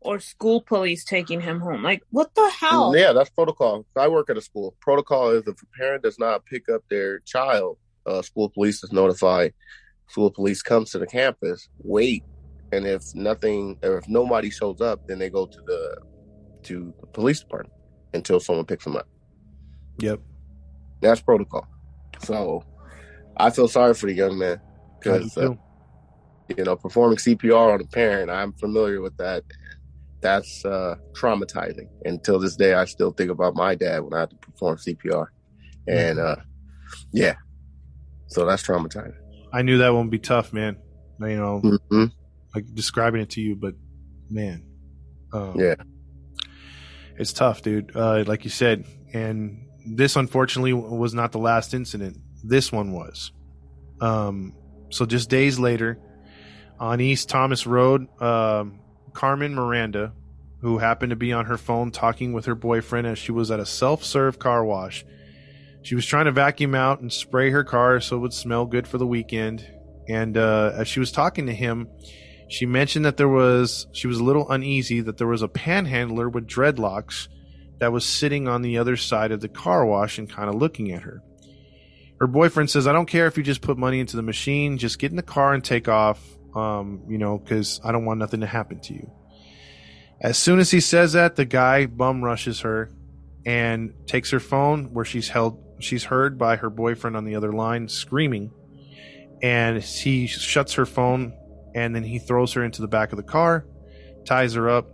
[0.00, 1.82] Or school police taking him home.
[1.82, 2.96] Like, what the hell?
[2.96, 3.84] Yeah, that's protocol.
[3.96, 4.74] I work at a school.
[4.80, 8.92] Protocol is if a parent does not pick up their child, uh, school police is
[8.92, 9.52] notified.
[10.10, 12.24] School police comes to the campus, wait,
[12.72, 15.96] and if nothing or if nobody shows up, then they go to the
[16.64, 17.72] to the police department
[18.12, 19.08] until someone picks them up.
[19.98, 20.20] Yep.
[21.00, 21.66] That's protocol.
[22.24, 22.64] So
[23.36, 24.60] I feel sorry for the young man
[24.98, 25.54] because uh,
[26.56, 28.30] you know performing CPR on a parent.
[28.30, 29.44] I'm familiar with that.
[30.22, 31.88] That's uh, traumatizing.
[32.04, 35.26] Until this day, I still think about my dad when I had to perform CPR,
[35.86, 36.36] and uh,
[37.12, 37.36] yeah,
[38.26, 39.19] so that's traumatizing.
[39.52, 40.76] I knew that won't be tough, man.
[41.20, 42.04] You know, hmm
[42.54, 43.74] like describing it to you, but
[44.28, 44.64] man,
[45.32, 45.74] um, Yeah.
[47.16, 47.94] it's tough, dude.
[47.94, 52.16] Uh, like you said, and this unfortunately was not the last incident.
[52.42, 53.30] This one was.
[54.00, 54.54] Um,
[54.88, 55.98] so just days later,
[56.80, 58.80] on East Thomas Road, um,
[59.12, 60.12] Carmen Miranda,
[60.60, 63.60] who happened to be on her phone talking with her boyfriend as she was at
[63.60, 65.04] a self-serve car wash.
[65.82, 68.86] She was trying to vacuum out and spray her car so it would smell good
[68.86, 69.66] for the weekend.
[70.08, 71.88] And uh, as she was talking to him,
[72.48, 76.28] she mentioned that there was she was a little uneasy that there was a panhandler
[76.28, 77.28] with dreadlocks
[77.78, 80.92] that was sitting on the other side of the car wash and kind of looking
[80.92, 81.22] at her.
[82.18, 84.98] Her boyfriend says, "I don't care if you just put money into the machine, just
[84.98, 86.20] get in the car and take off.
[86.54, 89.10] Um, you know, because I don't want nothing to happen to you."
[90.20, 92.90] As soon as he says that, the guy bum rushes her
[93.46, 97.52] and takes her phone, where she's held, she's heard by her boyfriend on the other
[97.52, 98.52] line screaming,
[99.42, 101.34] and he shuts her phone
[101.74, 103.64] and then he throws her into the back of the car,
[104.24, 104.88] ties her up,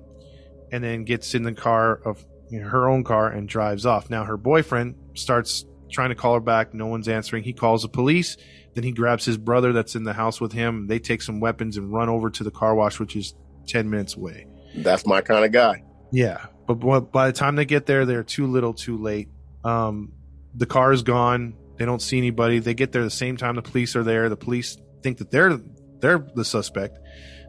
[0.72, 4.10] and then gets in the car of you know, her own car and drives off.
[4.10, 6.74] Now her boyfriend starts trying to call her back.
[6.74, 7.44] No one's answering.
[7.44, 8.36] He calls the police.
[8.74, 10.86] Then he grabs his brother that's in the house with him.
[10.86, 13.34] They take some weapons and run over to the car wash, which is
[13.68, 14.46] 10 minutes away.
[14.76, 15.82] That's my kind of guy.
[16.12, 16.46] Yeah.
[16.66, 16.74] But
[17.12, 19.28] by the time they get there, they're too little too late.
[19.64, 20.12] Um,
[20.56, 21.54] the car is gone.
[21.76, 22.58] They don't see anybody.
[22.58, 24.28] They get there the same time the police are there.
[24.28, 25.60] The police think that they're
[26.00, 26.98] they're the suspect,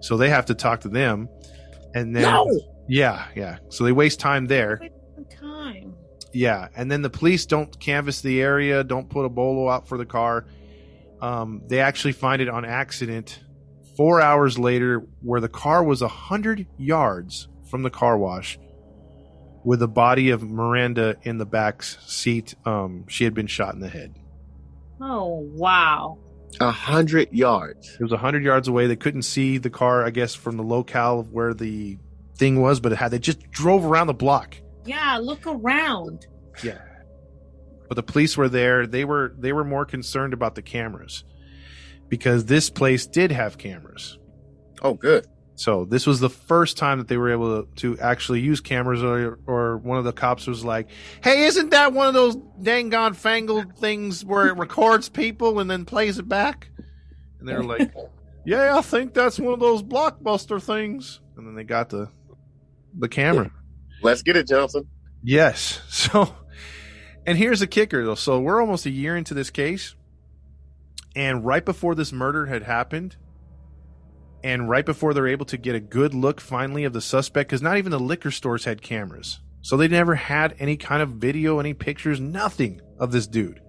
[0.02, 1.30] so they have to talk to them.
[1.94, 2.48] And then No!
[2.88, 3.58] yeah, yeah.
[3.70, 4.82] So they waste time there.
[5.40, 5.94] Time.
[6.34, 9.98] Yeah, and then the police don't canvass the area, don't put a bolo out for
[9.98, 10.46] the car.
[11.22, 13.40] Um, they actually find it on accident
[13.96, 18.60] four hours later, where the car was a hundred yards from the car wash,
[19.68, 22.56] with the body of Miranda in the back seat.
[22.66, 24.16] Um, she had been shot in the head.
[25.02, 26.20] Oh wow.
[26.62, 27.98] A hundred yards.
[28.00, 28.88] It was a hundred yards away.
[28.88, 31.98] They couldn't see the car, I guess, from the locale of where the
[32.38, 34.56] thing was, but it had they just drove around the block.
[34.86, 36.28] Yeah, look around.
[36.64, 36.80] Yeah.
[37.90, 38.88] But the police were there.
[38.88, 41.26] They were they were more concerned about the cameras
[42.08, 44.18] because this place did have cameras.
[44.82, 45.28] Oh, good.
[45.58, 49.02] So this was the first time that they were able to, to actually use cameras
[49.02, 50.88] or or one of the cops was like,
[51.24, 55.70] "Hey, isn't that one of those dang gone fangled things where it records people and
[55.70, 56.70] then plays it back?"
[57.40, 57.92] And they're like,
[58.46, 62.10] "Yeah, I think that's one of those blockbuster things." And then they got the
[62.96, 63.50] the camera.
[64.04, 64.88] Let's get it, Johnson.
[65.24, 65.82] Yes.
[65.90, 66.36] So,
[67.26, 68.14] and here's the kicker though.
[68.14, 69.96] So we're almost a year into this case,
[71.16, 73.16] and right before this murder had happened,
[74.44, 77.62] and right before they're able to get a good look finally of the suspect, because
[77.62, 81.60] not even the liquor stores had cameras, so they never had any kind of video,
[81.60, 83.62] any pictures, nothing of this dude.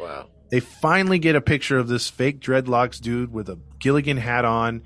[0.00, 0.28] Wow.
[0.50, 4.82] They finally get a picture of this fake dreadlocks dude with a Gilligan hat on,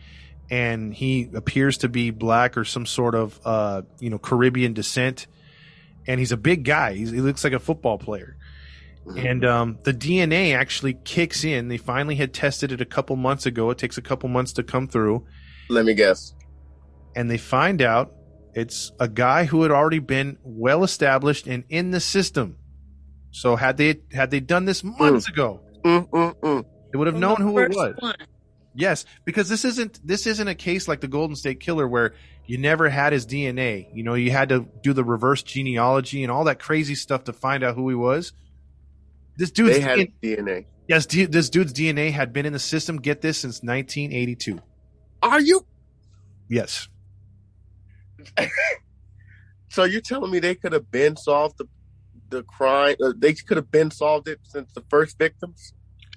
[0.48, 5.26] and he appears to be black or some sort of uh, you know Caribbean descent,
[6.06, 6.94] and he's a big guy.
[6.94, 8.36] He's, he looks like a football player.
[9.16, 11.68] And um, the DNA actually kicks in.
[11.68, 13.70] They finally had tested it a couple months ago.
[13.70, 15.24] It takes a couple months to come through,
[15.68, 16.34] Let me guess.
[17.14, 18.12] and they find out
[18.54, 22.56] it's a guy who had already been well established and in the system.
[23.30, 26.64] So had they had they done this months ago, Mm, mm, mm.
[26.92, 27.94] they would have From known who it was.
[28.00, 28.14] one.
[28.74, 32.14] Yes, because this isn't this isn't a case like the Golden State Killer where
[32.46, 33.86] you never had his DNA.
[33.94, 37.32] You know, you had to do the reverse genealogy and all that crazy stuff to
[37.32, 38.32] find out who he was.
[39.36, 40.66] This dude's They had DNA, DNA.
[40.88, 42.96] yes, D- this dude's DNA had been in the system.
[42.98, 44.58] Get this since 1982.
[45.22, 45.66] Are you?
[46.48, 46.88] Yes,
[49.68, 51.66] So you're telling me they could have been solved the
[52.28, 52.96] the crime?
[53.02, 55.72] Uh, they could have been solved it since the first victims.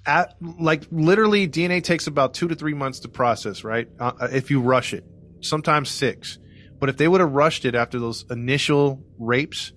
[0.06, 3.62] At, like literally, DNA takes about two to three months to process.
[3.64, 5.04] Right, uh, if you rush it,
[5.40, 6.38] sometimes six.
[6.78, 9.72] But if they would have rushed it after those initial rapes,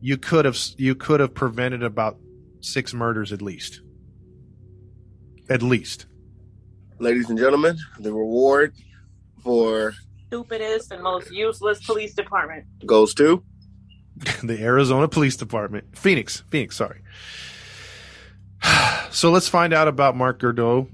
[0.00, 2.18] you could have you could have prevented about
[2.64, 3.80] six murders at least.
[5.48, 6.06] At least.
[6.98, 8.74] Ladies and gentlemen, the reward
[9.42, 9.92] for
[10.28, 12.64] Stupidest and most useless police department.
[12.86, 13.44] goes to
[14.42, 15.96] the Arizona Police Department.
[15.96, 16.42] Phoenix.
[16.50, 17.00] Phoenix, sorry.
[19.10, 20.88] So let's find out about Mark Goudeau.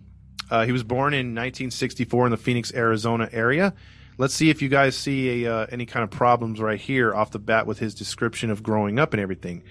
[0.51, 3.73] Uh, he was born in 1964 in the Phoenix, Arizona area.
[4.19, 7.31] Let's see if you guys see a, uh, any kind of problems right here off
[7.31, 9.63] the bat with his description of growing up and everything.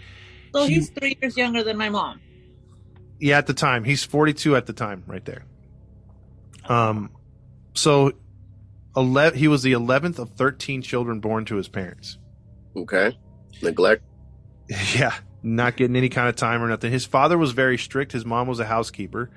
[0.54, 2.20] So He- he's three years younger than my mom.
[3.20, 3.84] Yeah, at the time.
[3.84, 5.44] He's 42 at the time, right there.
[6.68, 7.10] Um,
[7.74, 8.12] so
[8.96, 12.18] 11, he was the 11th of 13 children born to his parents.
[12.76, 13.18] okay
[13.62, 14.04] neglect.
[14.96, 16.92] Yeah, not getting any kind of time or nothing.
[16.92, 18.12] His father was very strict.
[18.12, 19.32] His mom was a housekeeper.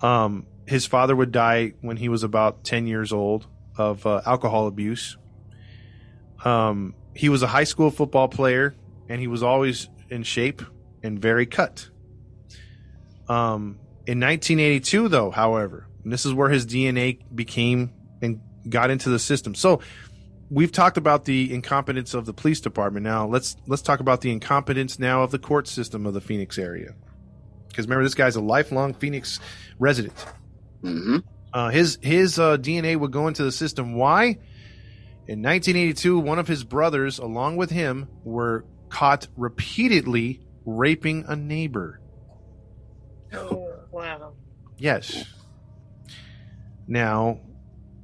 [0.00, 4.66] Um, his father would die when he was about 10 years old of uh, alcohol
[4.66, 5.18] abuse.
[6.44, 8.74] Um, he was a high school football player
[9.08, 10.62] and he was always in shape
[11.02, 11.88] and very cut.
[13.28, 19.08] Um, in 1982, though, however, and this is where his DNA became and got into
[19.08, 19.54] the system.
[19.54, 19.80] So
[20.50, 23.04] we've talked about the incompetence of the police department.
[23.04, 26.58] Now let's let's talk about the incompetence now of the court system of the Phoenix
[26.58, 26.94] area.
[27.68, 29.40] Because remember, this guy's a lifelong Phoenix
[29.78, 30.14] resident.
[30.82, 31.18] hmm
[31.52, 33.94] Uh, his his uh, DNA would go into the system.
[33.94, 34.38] Why?
[35.26, 42.00] In 1982, one of his brothers, along with him, were caught repeatedly raping a neighbor.
[43.32, 44.34] Oh wow.
[44.78, 45.24] Yes.
[46.86, 47.40] Now,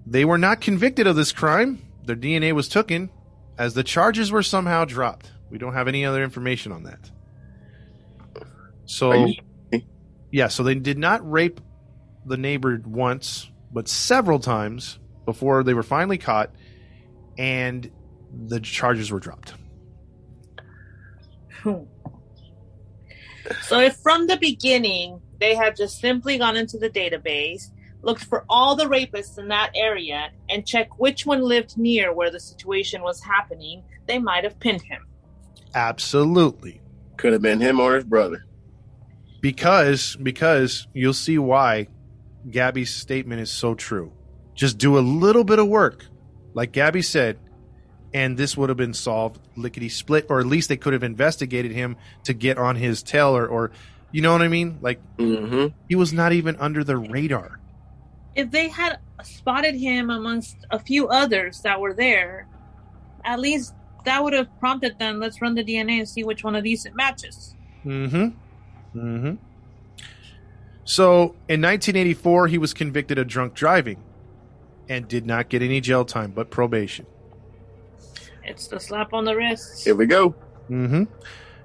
[0.04, 1.86] they were not convicted of this crime.
[2.04, 3.08] Their DNA was taken,
[3.56, 5.30] as the charges were somehow dropped.
[5.48, 7.08] We don't have any other information on that.
[8.84, 9.28] So,
[10.32, 11.60] yeah, so they did not rape
[12.26, 16.50] the neighbor once, but several times before they were finally caught,
[17.38, 17.88] and
[18.32, 19.54] the charges were dropped.
[23.62, 27.70] So if from the beginning they had just simply gone into the database,
[28.02, 32.30] looked for all the rapists in that area, and checked which one lived near where
[32.30, 35.06] the situation was happening, they might have pinned him.
[35.74, 36.80] Absolutely.
[37.16, 38.44] Could have been him or his brother.
[39.40, 41.88] Because because you'll see why
[42.50, 44.12] Gabby's statement is so true.
[44.54, 46.04] Just do a little bit of work,
[46.54, 47.38] like Gabby said,
[48.12, 51.72] and this would have been solved lickety split, or at least they could have investigated
[51.72, 53.70] him to get on his tail, or, or
[54.12, 54.78] you know what I mean?
[54.80, 55.68] Like Mm-hmm.
[55.88, 57.60] he was not even under the radar.
[58.34, 62.46] If they had spotted him amongst a few others that were there,
[63.24, 66.56] at least that would have prompted them, let's run the DNA and see which one
[66.56, 67.54] of these it matches.
[67.84, 68.98] Mm-hmm.
[68.98, 69.34] Mm-hmm.
[70.84, 74.02] So in 1984, he was convicted of drunk driving
[74.88, 77.06] and did not get any jail time, but probation.
[78.50, 79.84] It's the slap on the wrist.
[79.84, 80.34] Here we go.
[80.68, 81.04] Mm-hmm.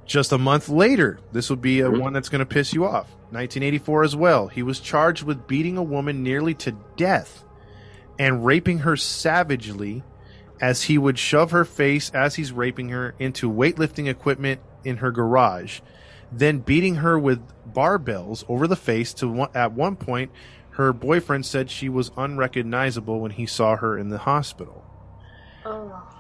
[0.06, 3.10] Just a month later, this will be a one that's going to piss you off.
[3.32, 4.48] 1984 as well.
[4.48, 7.44] He was charged with beating a woman nearly to death
[8.20, 10.04] and raping her savagely
[10.62, 15.12] as he would shove her face as he's raping her into weightlifting equipment in her
[15.12, 15.82] garage,
[16.32, 17.42] then beating her with
[17.74, 20.32] barbells over the face to one, at one point
[20.72, 24.86] her boyfriend said she was unrecognizable when he saw her in the hospital.
[25.66, 26.15] Oh.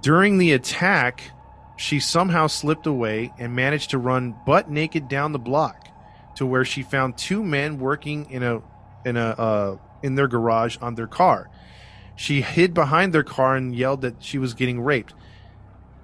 [0.00, 1.30] During the attack,
[1.76, 5.88] she somehow slipped away and managed to run butt naked down the block
[6.36, 8.60] to where she found two men working in a
[9.04, 11.48] in a uh, in their garage on their car.
[12.16, 15.14] She hid behind their car and yelled that she was getting raped.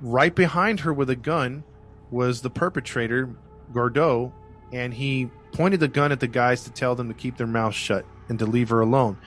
[0.00, 1.64] Right behind her with a gun
[2.10, 3.34] was the perpetrator,
[3.72, 4.32] Goudeau,
[4.72, 7.76] and he pointed the gun at the guys to tell them to keep their mouths
[7.76, 9.18] shut and to leave her alone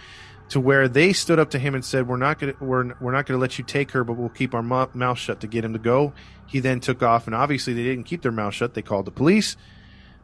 [0.50, 3.12] to where they stood up to him and said, "We're not going to we're, we're
[3.12, 5.48] not going to let you take her, but we'll keep our mou- mouth shut to
[5.48, 6.14] get him to go."
[6.46, 8.74] He then took off, and obviously they didn't keep their mouth shut.
[8.74, 9.58] They called the police.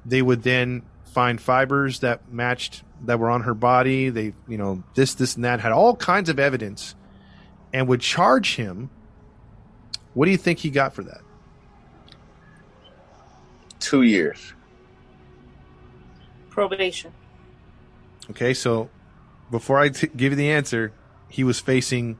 [0.06, 4.10] They would then find fibers that matched that were on her body.
[4.10, 6.96] They, you know, this, this, and that had all kinds of evidence,
[7.74, 8.90] and would charge him.
[10.14, 11.22] What do you think he got for that?
[13.80, 14.54] Two years.
[16.50, 17.12] Probation.
[18.30, 18.90] Okay, so
[19.54, 20.92] before I t- give you the answer,
[21.30, 22.18] he was facing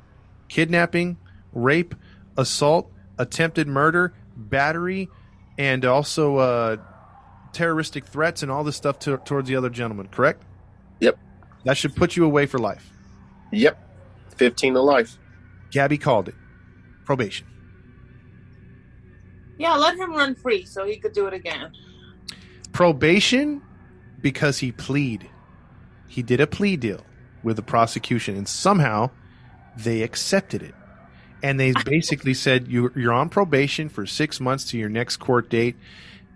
[0.50, 1.18] kidnapping,
[1.52, 1.96] rape,
[2.38, 5.10] assault, attempted murder, battery,
[5.58, 6.78] and also uh,
[7.52, 10.10] terroristic threats and all this stuff to- towards the other gentleman.
[10.10, 10.44] Correct?
[11.00, 11.18] Yep.
[11.66, 12.92] That should put you away for life.
[13.52, 13.80] Yep.
[14.38, 15.18] 15 to life.
[15.72, 16.36] Gabby called it
[17.06, 17.48] probation.
[19.58, 21.72] Yeah, let him run free so he could do it again.
[22.74, 23.64] Probation
[24.22, 25.28] because he plead.
[26.08, 27.04] He did a plea deal
[27.44, 29.10] with the prosecution, and somehow
[29.78, 30.76] they accepted it.
[31.42, 35.50] And they basically said you, you're on probation for six months to your next court
[35.50, 35.76] date,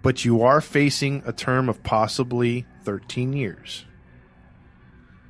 [0.01, 3.85] but you are facing a term of possibly 13 years.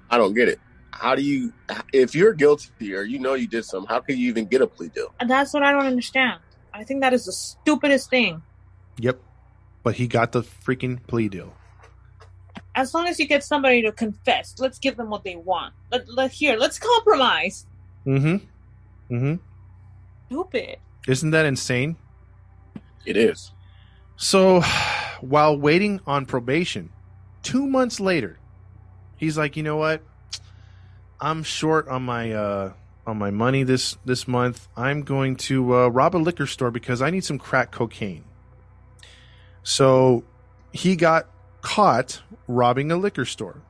[0.09, 0.59] I don't get it.
[0.91, 1.53] How do you,
[1.93, 4.67] if you're guilty or you know you did something, how can you even get a
[4.67, 5.13] plea deal?
[5.19, 6.39] And that's what I don't understand.
[6.73, 8.41] I think that is the stupidest thing.
[8.99, 9.19] Yep.
[9.83, 11.53] But he got the freaking plea deal.
[12.77, 15.73] As long as you get somebody to confess, let's give them what they want.
[15.91, 17.65] Let, let here, let's compromise.
[18.05, 18.21] Mm
[19.09, 19.15] hmm.
[19.15, 19.35] Mm hmm.
[20.27, 20.77] Stupid.
[21.07, 21.95] Isn't that insane?
[23.03, 23.51] It is.
[24.15, 24.61] So,
[25.21, 26.91] while waiting on probation,
[27.41, 28.37] two months later,
[29.15, 30.03] he's like, you know what?
[31.19, 32.73] I'm short on my uh,
[33.07, 34.67] on my money this this month.
[34.77, 38.25] I'm going to uh, rob a liquor store because I need some crack cocaine.
[39.63, 40.25] So,
[40.71, 41.27] he got
[41.61, 43.61] caught robbing a liquor store,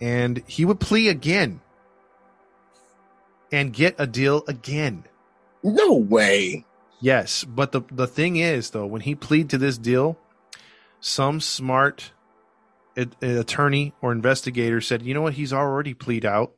[0.00, 1.60] and he would plea again
[3.52, 5.04] and get a deal again.
[5.62, 6.64] No way.
[7.00, 10.18] Yes, but the the thing is though, when he pleaded to this deal,
[11.00, 12.12] some smart
[12.96, 15.34] attorney or investigator said, "You know what?
[15.34, 16.54] He's already plead out.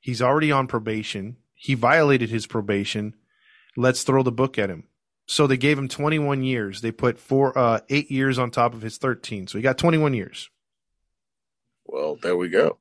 [0.00, 1.36] He's already on probation.
[1.54, 3.14] He violated his probation.
[3.76, 4.84] Let's throw the book at him."
[5.26, 6.80] So they gave him 21 years.
[6.80, 9.46] They put four uh 8 years on top of his 13.
[9.46, 10.48] So he got 21 years.
[11.88, 12.78] Well, there we go.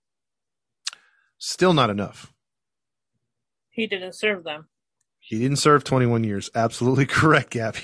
[1.38, 2.34] Still not enough.
[3.70, 4.68] He didn't serve them.
[5.20, 6.50] He didn't serve 21 years.
[6.54, 7.80] Absolutely correct, Gabby.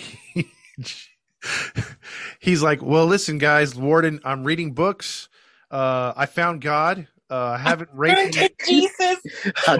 [2.39, 5.30] He's like, well, listen, guys, Warden, I'm reading books.
[5.71, 7.07] Uh, I found God.
[7.30, 8.38] Uh, I haven't raped.
[8.65, 9.17] Jesus.
[9.67, 9.80] I.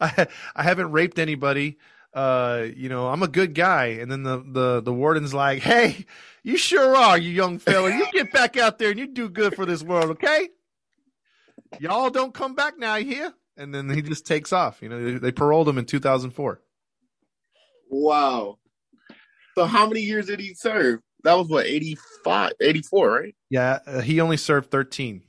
[0.00, 0.26] I,
[0.56, 1.78] I haven't raped anybody.
[2.14, 3.98] Uh, you know, I'm a good guy.
[4.00, 6.04] And then the, the, the warden's like, hey,
[6.42, 7.90] you sure are, you young fella.
[7.90, 10.48] You get back out there and you do good for this world, okay?
[11.78, 13.34] Y'all don't come back now, you hear?
[13.56, 14.80] And then he just takes off.
[14.80, 16.60] You know, they, they paroled him in 2004.
[17.90, 18.58] Wow.
[19.56, 21.00] So how many years did he serve?
[21.24, 23.34] that was what 85, 84, right?
[23.50, 25.22] Yeah, uh, he only served 13.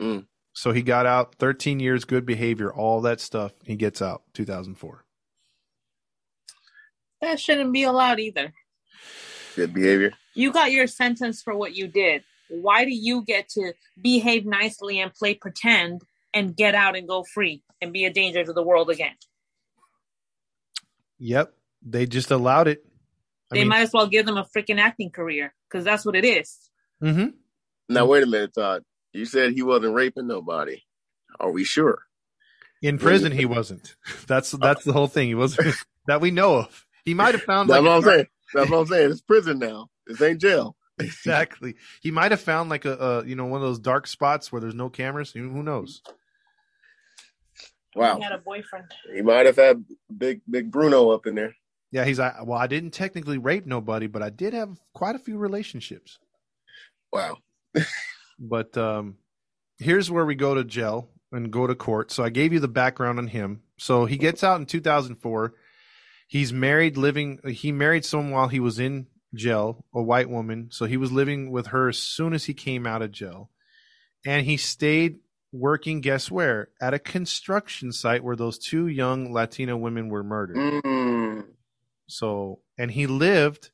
[0.00, 0.26] Mm.
[0.52, 3.52] So he got out 13 years, good behavior, all that stuff.
[3.64, 5.03] He gets out 2004.
[7.24, 8.52] That shouldn't be allowed either.
[9.56, 10.12] Good behavior.
[10.34, 12.22] You got your sentence for what you did.
[12.50, 16.02] Why do you get to behave nicely and play pretend
[16.34, 19.14] and get out and go free and be a danger to the world again?
[21.18, 22.84] Yep, they just allowed it.
[23.50, 26.16] I they mean, might as well give them a freaking acting career because that's what
[26.16, 26.58] it is.
[27.02, 27.28] Mm-hmm.
[27.88, 28.82] Now wait a minute, Todd.
[29.14, 30.82] You said he wasn't raping nobody.
[31.40, 32.02] Are we sure?
[32.82, 33.96] in prison he wasn't.
[34.26, 35.28] That's that's the whole thing.
[35.28, 35.74] He wasn't
[36.06, 36.86] that we know of.
[37.04, 38.26] He might have found That's like what a I'm dark- saying.
[38.54, 39.10] That's what I'm saying.
[39.10, 39.88] It's prison now.
[40.06, 40.76] This ain't jail.
[40.98, 41.74] exactly.
[42.02, 44.60] He might have found like a, a you know one of those dark spots where
[44.60, 45.32] there's no cameras.
[45.32, 46.02] Who who knows?
[47.96, 48.16] Wow.
[48.16, 48.86] He had a boyfriend.
[49.14, 49.84] He might have had
[50.16, 51.54] big big Bruno up in there.
[51.92, 55.18] Yeah, he's like, well, I didn't technically rape nobody, but I did have quite a
[55.20, 56.18] few relationships.
[57.12, 57.38] Wow.
[58.36, 59.18] But um,
[59.78, 62.10] here's where we go to jail and go to court.
[62.10, 63.62] So I gave you the background on him.
[63.78, 65.54] So he gets out in 2004.
[66.26, 67.38] He's married, living.
[67.46, 70.68] He married someone while he was in jail, a white woman.
[70.70, 73.50] So he was living with her as soon as he came out of jail,
[74.26, 75.18] and he stayed
[75.52, 76.00] working.
[76.00, 76.68] Guess where?
[76.80, 80.56] At a construction site where those two young Latino women were murdered.
[80.56, 81.44] Mm.
[82.06, 83.70] So, and he lived,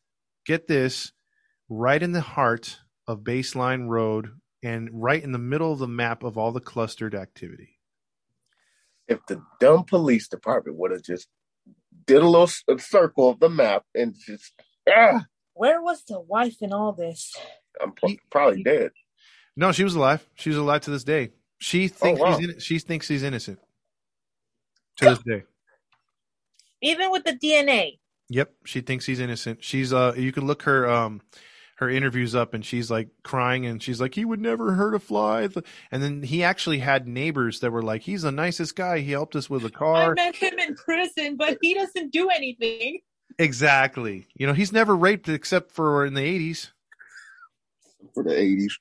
[0.47, 1.13] get this,
[1.69, 4.31] right in the heart of Baseline Road
[4.63, 7.79] and right in the middle of the map of all the clustered activity.
[9.09, 11.29] If the dumb police department would have just
[12.07, 14.53] did a little circle of the map and just
[14.89, 17.35] ah, Where was the wife in all this?
[17.81, 17.93] I'm
[18.31, 18.91] probably dead.
[19.57, 20.27] No, she was alive.
[20.35, 21.31] She was alive to this day.
[21.59, 22.37] She thinks wow.
[22.37, 23.59] he's in, she thinks he's innocent
[24.97, 25.43] to this day.
[26.83, 27.99] Even with the DNA.
[28.31, 29.63] Yep, she thinks he's innocent.
[29.63, 31.21] She's uh you can look her um
[31.81, 34.99] her interviews up and she's like crying and she's like he would never hurt a
[35.01, 35.49] fly.
[35.91, 39.01] And then he actually had neighbors that were like he's the nicest guy.
[39.01, 40.11] He helped us with a I car.
[40.13, 43.01] I met him in prison, but he doesn't do anything.
[43.39, 44.29] exactly.
[44.35, 46.71] You know he's never raped except for in the 80s
[48.15, 48.79] For the eighties.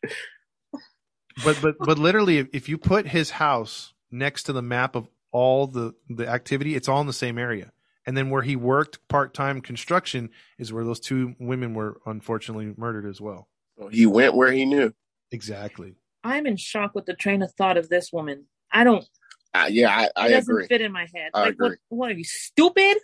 [1.43, 5.08] but but but literally if, if you put his house next to the map of
[5.32, 7.72] all the the activity it's all in the same area
[8.10, 13.05] and then where he worked part-time construction is where those two women were unfortunately murdered
[13.05, 13.47] as well
[13.91, 14.91] He went where he knew.
[15.32, 15.93] exactly
[16.24, 18.45] I'm in shock with the train of thought of this woman.
[18.74, 19.05] I don't.
[19.53, 20.68] Uh, yeah, I, It I doesn't agree.
[20.68, 21.30] fit in my head.
[21.34, 21.66] I like, what?
[21.68, 21.78] agree.
[21.89, 22.97] What are you stupid?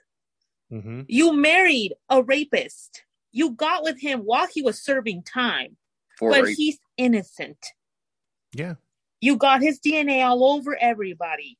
[0.72, 1.01] Mm-hmm.
[1.08, 3.03] You married a rapist.
[3.32, 5.78] You got with him while he was serving time,
[6.18, 6.58] For but rape.
[6.58, 7.58] he's innocent.
[8.53, 8.76] yeah
[9.22, 11.58] You got his DNA all over everybody.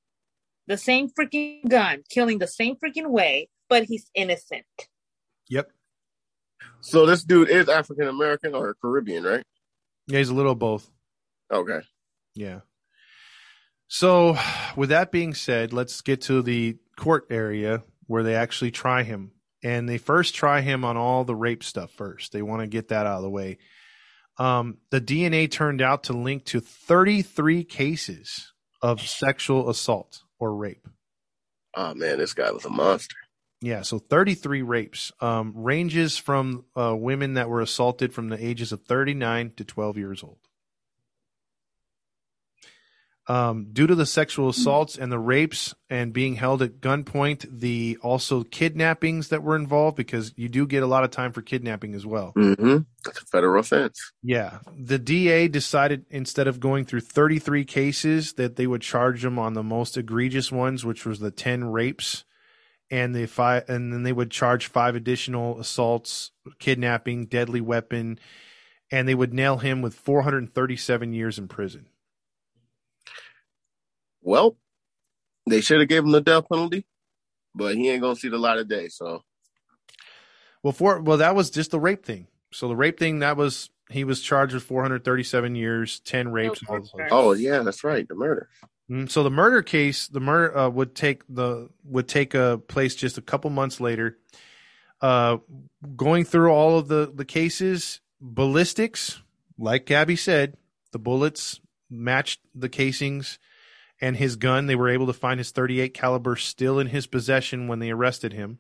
[0.68, 4.66] The same freaking gun, killing the same freaking way, but he's innocent.
[5.50, 5.70] yep
[6.82, 9.44] So this dude is African American or Caribbean, right?
[10.08, 10.90] Yeah, he's a little of both.
[11.52, 11.82] Okay.
[12.36, 12.62] Yeah.
[13.88, 14.38] So,
[14.76, 19.32] with that being said, let's get to the court area where they actually try him.
[19.64, 22.32] And they first try him on all the rape stuff first.
[22.32, 23.58] They want to get that out of the way.
[24.38, 28.52] Um, the DNA turned out to link to 33 cases
[28.82, 30.88] of sexual assault or rape.
[31.76, 33.16] Oh man, this guy was a monster.
[33.62, 38.72] Yeah, so 33 rapes um, ranges from uh, women that were assaulted from the ages
[38.72, 40.38] of 39 to 12 years old.
[43.28, 47.98] Um, due to the sexual assaults and the rapes and being held at gunpoint, the
[48.04, 51.96] also kidnappings that were involved, because you do get a lot of time for kidnapping
[51.96, 52.34] as well.
[52.38, 52.80] Mm-hmm.
[53.04, 54.12] That's a federal offense.
[54.22, 54.60] Yeah.
[54.78, 59.54] The DA decided instead of going through 33 cases that they would charge them on
[59.54, 62.26] the most egregious ones, which was the 10 rapes
[62.92, 68.20] and the five and then they would charge five additional assaults, kidnapping, deadly weapon,
[68.92, 71.88] and they would nail him with 437 years in prison.
[74.26, 74.58] Well,
[75.48, 76.86] they should have gave him the death penalty,
[77.54, 78.88] but he ain't gonna see the light of day.
[78.90, 79.24] So
[80.64, 82.28] Well, for well that was just the rape thing.
[82.52, 86.60] So the rape thing that was he was charged with 437 years, 10 rapes.
[86.68, 88.50] all oh yeah, that's right, the murder.
[88.90, 92.96] Mm, So the murder case, the murder uh, would take the would take a place
[92.96, 94.18] just a couple months later.
[95.02, 95.38] Uh,
[95.96, 99.22] going through all of the the cases, ballistics,
[99.58, 100.58] like Gabby said,
[100.92, 101.60] the bullets
[101.92, 103.38] matched the casings,
[104.02, 104.68] and his gun.
[104.68, 108.34] They were able to find his 38 caliber still in his possession when they arrested
[108.34, 108.60] him.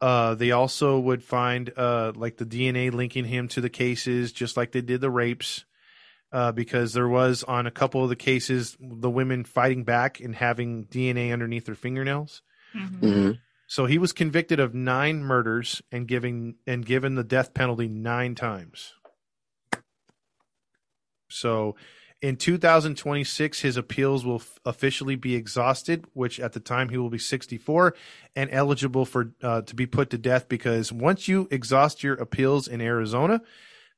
[0.00, 4.56] Uh, they also would find uh, like the DNA linking him to the cases, just
[4.56, 5.64] like they did the rapes
[6.32, 10.34] uh, because there was on a couple of the cases the women fighting back and
[10.34, 12.42] having DNA underneath their fingernails.
[12.74, 13.00] Mhm.
[13.00, 13.30] Mm-hmm.
[13.66, 18.34] So he was convicted of nine murders and giving and given the death penalty nine
[18.34, 18.92] times.
[21.30, 21.76] So
[22.24, 27.10] in 2026, his appeals will f- officially be exhausted, which at the time he will
[27.10, 27.94] be 64
[28.34, 30.48] and eligible for uh, to be put to death.
[30.48, 33.42] Because once you exhaust your appeals in Arizona,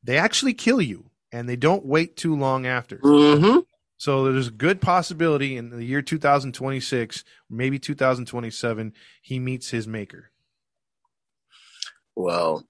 [0.02, 2.98] they actually kill you, and they don't wait too long after.
[2.98, 3.60] Mm-hmm.
[3.96, 10.32] So there's a good possibility in the year 2026, maybe 2027, he meets his maker.
[12.16, 12.66] Well,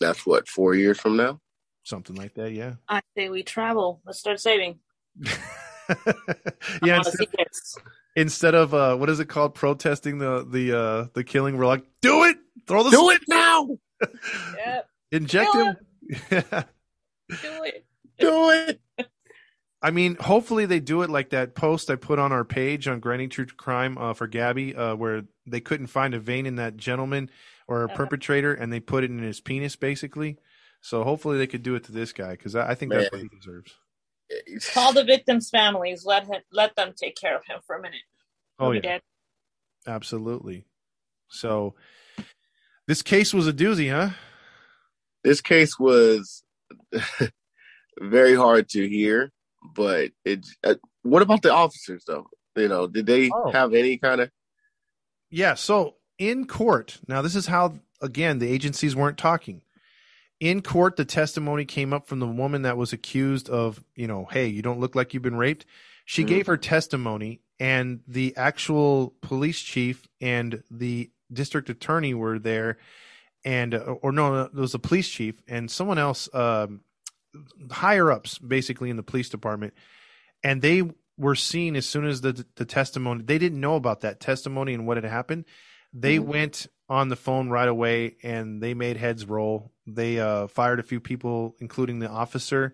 [0.00, 1.42] that's what four years from now.
[1.82, 2.76] Something like that, yeah.
[2.88, 4.00] I say we travel.
[4.06, 4.78] Let's start saving.
[6.82, 7.28] yeah, instead,
[8.16, 11.84] instead of uh, what is it called, protesting the the uh, the killing, we're like,
[12.00, 12.36] do it,
[12.66, 13.68] throw the Do it now.
[14.00, 15.76] Yep, inject Kill him.
[17.28, 17.84] do it.
[18.18, 18.80] Do it.
[19.82, 23.00] I mean, hopefully they do it like that post I put on our page on
[23.00, 26.76] Grinding True Crime uh, for Gabby, uh, where they couldn't find a vein in that
[26.78, 27.28] gentleman
[27.68, 27.96] or a Uh-huh.
[27.96, 30.38] perpetrator, and they put it in his penis, basically.
[30.80, 33.20] So hopefully they could do it to this guy because I, I think that's what
[33.20, 33.74] he deserves.
[34.72, 36.04] Call the victims' families.
[36.04, 36.40] Let him.
[36.52, 38.00] Let them take care of him for a minute.
[38.58, 39.02] Oh He'll yeah, dead.
[39.86, 40.64] absolutely.
[41.28, 41.74] So
[42.86, 44.14] this case was a doozy, huh?
[45.22, 46.42] This case was
[48.00, 49.30] very hard to hear,
[49.74, 50.46] but it.
[50.62, 52.26] Uh, what about the officers, though?
[52.56, 53.50] You know, did they Oh.
[53.52, 54.30] have any kind of?
[55.30, 55.54] Yeah.
[55.54, 59.62] So in court, now this is how again the agencies weren't talking.
[60.40, 64.26] In court, the testimony came up from the woman that was accused of, you know,
[64.30, 65.64] hey, you don't look like you've been raped.
[66.04, 66.28] She Mhm.
[66.28, 72.78] gave her testimony, and the actual police chief and the district attorney were there,
[73.44, 76.80] and or no, it was the police chief and someone else, um,
[77.70, 79.72] higher ups, basically in the police department,
[80.42, 80.82] and they
[81.16, 83.22] were seen as soon as the the testimony.
[83.22, 85.44] They didn't know about that testimony and what had happened.
[85.92, 86.24] They Mhm.
[86.24, 89.72] went on the phone right away and they made heads roll.
[89.86, 92.72] They uh, fired a few people, including the officer.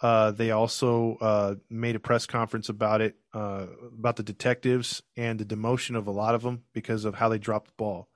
[0.00, 5.38] Uh, they also uh, made a press conference about it, uh, about the detectives and
[5.38, 8.08] the demotion of a lot of them because of how they dropped the ball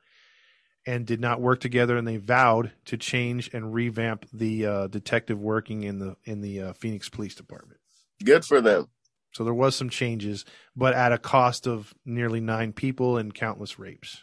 [0.87, 1.97] and did not work together.
[1.97, 6.61] And they vowed to change and revamp the uh, detective working in the in the
[6.61, 7.81] uh, Phoenix Police Department.
[8.25, 8.89] Good for them.
[9.33, 13.79] So there was some changes, but at a cost of nearly nine people and countless
[13.79, 14.23] rapes.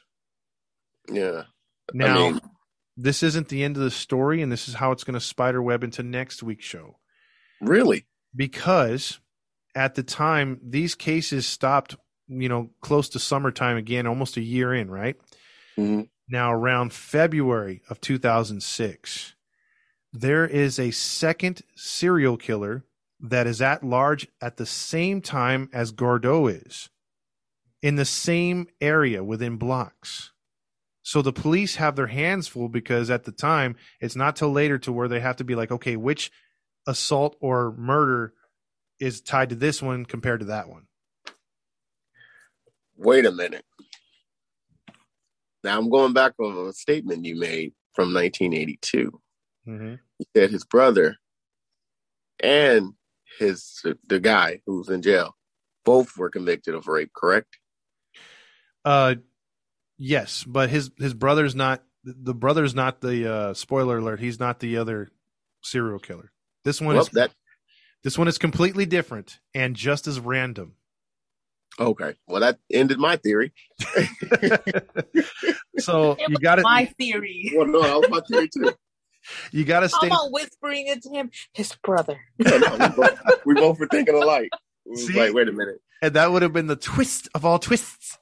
[1.09, 1.43] Yeah.
[1.93, 2.41] Now, I mean,
[2.97, 5.61] this isn't the end of the story, and this is how it's going to spider
[5.61, 6.97] web into next week's show.
[7.61, 8.05] really.
[8.35, 9.19] Because
[9.75, 11.95] at the time, these cases stopped,
[12.27, 15.15] you know, close to summertime again, almost a year in, right?
[15.77, 16.09] Mhm.
[16.27, 19.35] Now, around February of 2006,
[20.11, 22.83] there is a second serial killer
[23.19, 26.89] that is at large at the same time as Goudeau is
[27.81, 30.31] in the same area within blocks.
[31.05, 34.79] So the police have their hands full because at the time, it's not till later
[34.79, 36.31] to where they have to be like, okay, which
[36.87, 38.33] assault or murder
[38.99, 40.87] is tied to this one compared to that one?
[42.97, 43.63] Wait a minute.
[45.63, 49.21] Now I'm going back on a statement you made from 1982.
[49.67, 49.95] Mm-hmm.
[50.17, 51.17] He said his brother
[52.39, 52.93] and
[53.37, 55.35] his the guy who's in jail
[55.83, 57.11] both were convicted of rape.
[57.15, 57.59] Correct?
[58.83, 59.15] Uh,
[59.97, 64.19] yes, but his his brother's not the brother's not the uh, spoiler alert.
[64.19, 65.09] He's not the other
[65.63, 66.31] serial killer.
[66.63, 67.31] This one Well, is that
[68.03, 70.75] this one is completely different and just as random.
[71.79, 72.13] okay.
[72.27, 73.51] Well, that ended my theory.
[75.79, 77.51] so It you got to my theory.
[77.55, 78.73] Well, no, that was my theory too.
[79.51, 80.07] you got to How stay.
[80.07, 81.31] about whispering it to him?
[81.53, 82.19] His brother.
[82.39, 84.49] No, no, we, both, we both were thinking alike.
[84.86, 85.13] We See?
[85.20, 85.82] like, wait a minute.
[86.01, 88.17] And that would have been the twist of all twists.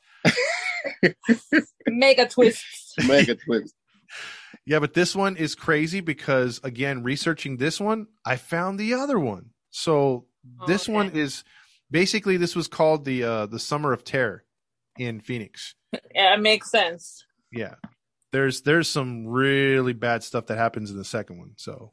[1.87, 2.93] Mega twists.
[3.07, 3.73] Mega twist.
[4.65, 9.19] Yeah, but this one is crazy because again, researching this one, I found the other
[9.19, 9.49] one.
[9.71, 10.25] So
[10.67, 10.93] this Okay.
[10.93, 11.43] one is
[11.91, 14.43] basically this was called the uh the Summer of Terror
[14.97, 15.75] in Phoenix.
[16.13, 17.25] Yeah, it makes sense.
[17.51, 17.75] Yeah.
[18.31, 21.51] There's there's some really bad stuff that happens in the second one.
[21.57, 21.91] So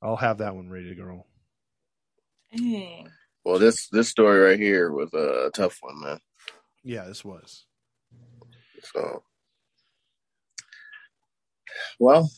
[0.00, 1.26] I'll have that one ready to go.
[2.56, 3.08] Dang.
[3.44, 6.18] Well, this this story right here was a tough one, man.
[6.84, 7.64] Yeah, this was.
[8.94, 9.22] So,
[12.00, 12.30] well,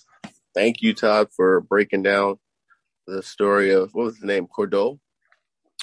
[0.54, 2.36] thank you, Todd, for breaking down
[3.06, 4.46] the story of what was the name?
[4.46, 4.98] Goudeau,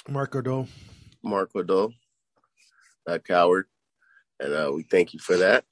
[0.08, 0.68] Mark Goudeau.
[1.24, 1.92] Mark Goudeau,
[3.06, 3.66] that coward,
[4.38, 5.64] and uh, we thank you for that.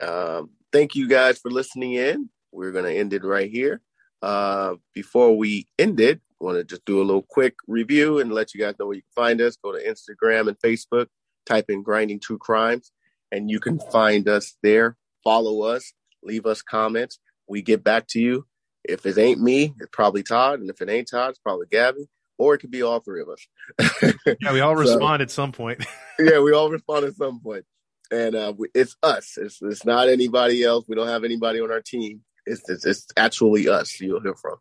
[0.00, 2.28] Um, thank you guys for listening in.
[2.50, 3.80] We're gonna end it right here.
[4.22, 8.54] Uh, before we end it, want to just do a little quick review and let
[8.54, 9.56] you guys know where you can find us.
[9.56, 11.06] Go to Instagram and Facebook,
[11.46, 12.90] type in "Grinding True Crimes."
[13.32, 14.96] and you can find us there.
[15.24, 15.92] Follow us,
[16.22, 17.18] leave us comments.
[17.48, 18.46] We get back to you.
[18.84, 22.06] If it ain't me, it's probably Todd, and if it ain't Todd, it's probably Gabby,
[22.38, 24.14] or it could be all three of us.
[24.40, 25.84] Yeah, we all So- respond at some point.
[26.18, 27.64] yeah, we all respond at some point,
[28.12, 29.36] and uh, we, it's us.
[29.36, 30.84] It's, it's not anybody else.
[30.86, 32.20] We don't have anybody on our team.
[32.46, 34.00] It's it's, it's actually us.
[34.00, 34.58] You'll hear from.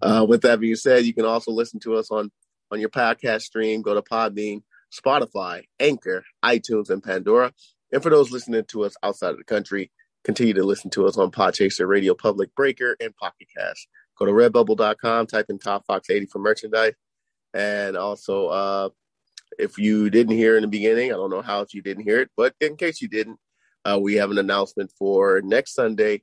[0.00, 2.30] Uh, with that being said, you can also listen to us on
[2.70, 3.82] on your podcast stream.
[3.82, 4.62] Go to Podbean,
[4.94, 7.52] Spotify, Anchor, iTunes, and Pandora.
[7.92, 9.90] And for those listening to us outside of the country,
[10.24, 13.88] continue to listen to us on Podchaser Radio, Public Breaker, and Pocket Cast.
[14.18, 16.94] Go to redbubble.com, type in Top Fox 80 for merchandise.
[17.52, 18.88] And also, uh,
[19.58, 22.20] if you didn't hear in the beginning, I don't know how if you didn't hear
[22.20, 23.38] it, but in case you didn't,
[23.84, 26.22] uh, we have an announcement for next Sunday,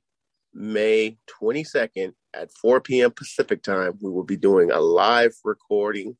[0.52, 3.10] May 22nd at 4 p.m.
[3.12, 3.98] Pacific time.
[4.00, 6.16] We will be doing a live recording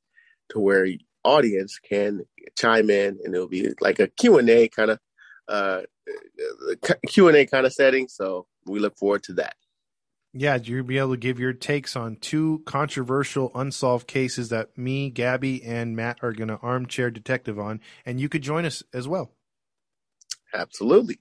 [0.51, 0.87] to where
[1.25, 2.23] audience can
[2.57, 4.99] chime in and it'll be like a Q&A kind of
[5.49, 5.83] uh,
[7.09, 8.09] Q&A kind of setting.
[8.09, 9.55] So we look forward to that.
[10.35, 15.11] Yeah, you'll be able to give your takes on two controversial unsolved cases that me,
[15.11, 19.07] Gabby, and Matt are going to armchair detective on, and you could join us as
[19.07, 19.33] well.
[20.55, 21.19] Absolutely.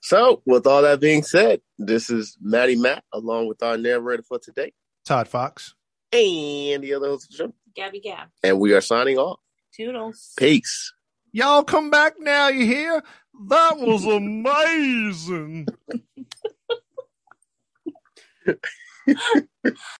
[0.00, 4.38] So, with all that being said, this is Maddie Matt along with our narrator for
[4.38, 4.72] today
[5.04, 5.74] Todd Fox.
[6.12, 7.54] and the other host of the show.
[7.74, 8.28] Gabby Gab.
[8.42, 9.40] And we are signing off.
[9.74, 10.32] Toodles.
[10.36, 10.92] Peace.
[11.32, 13.02] Y'all come back now, you hear?
[13.48, 15.66] That was amazing.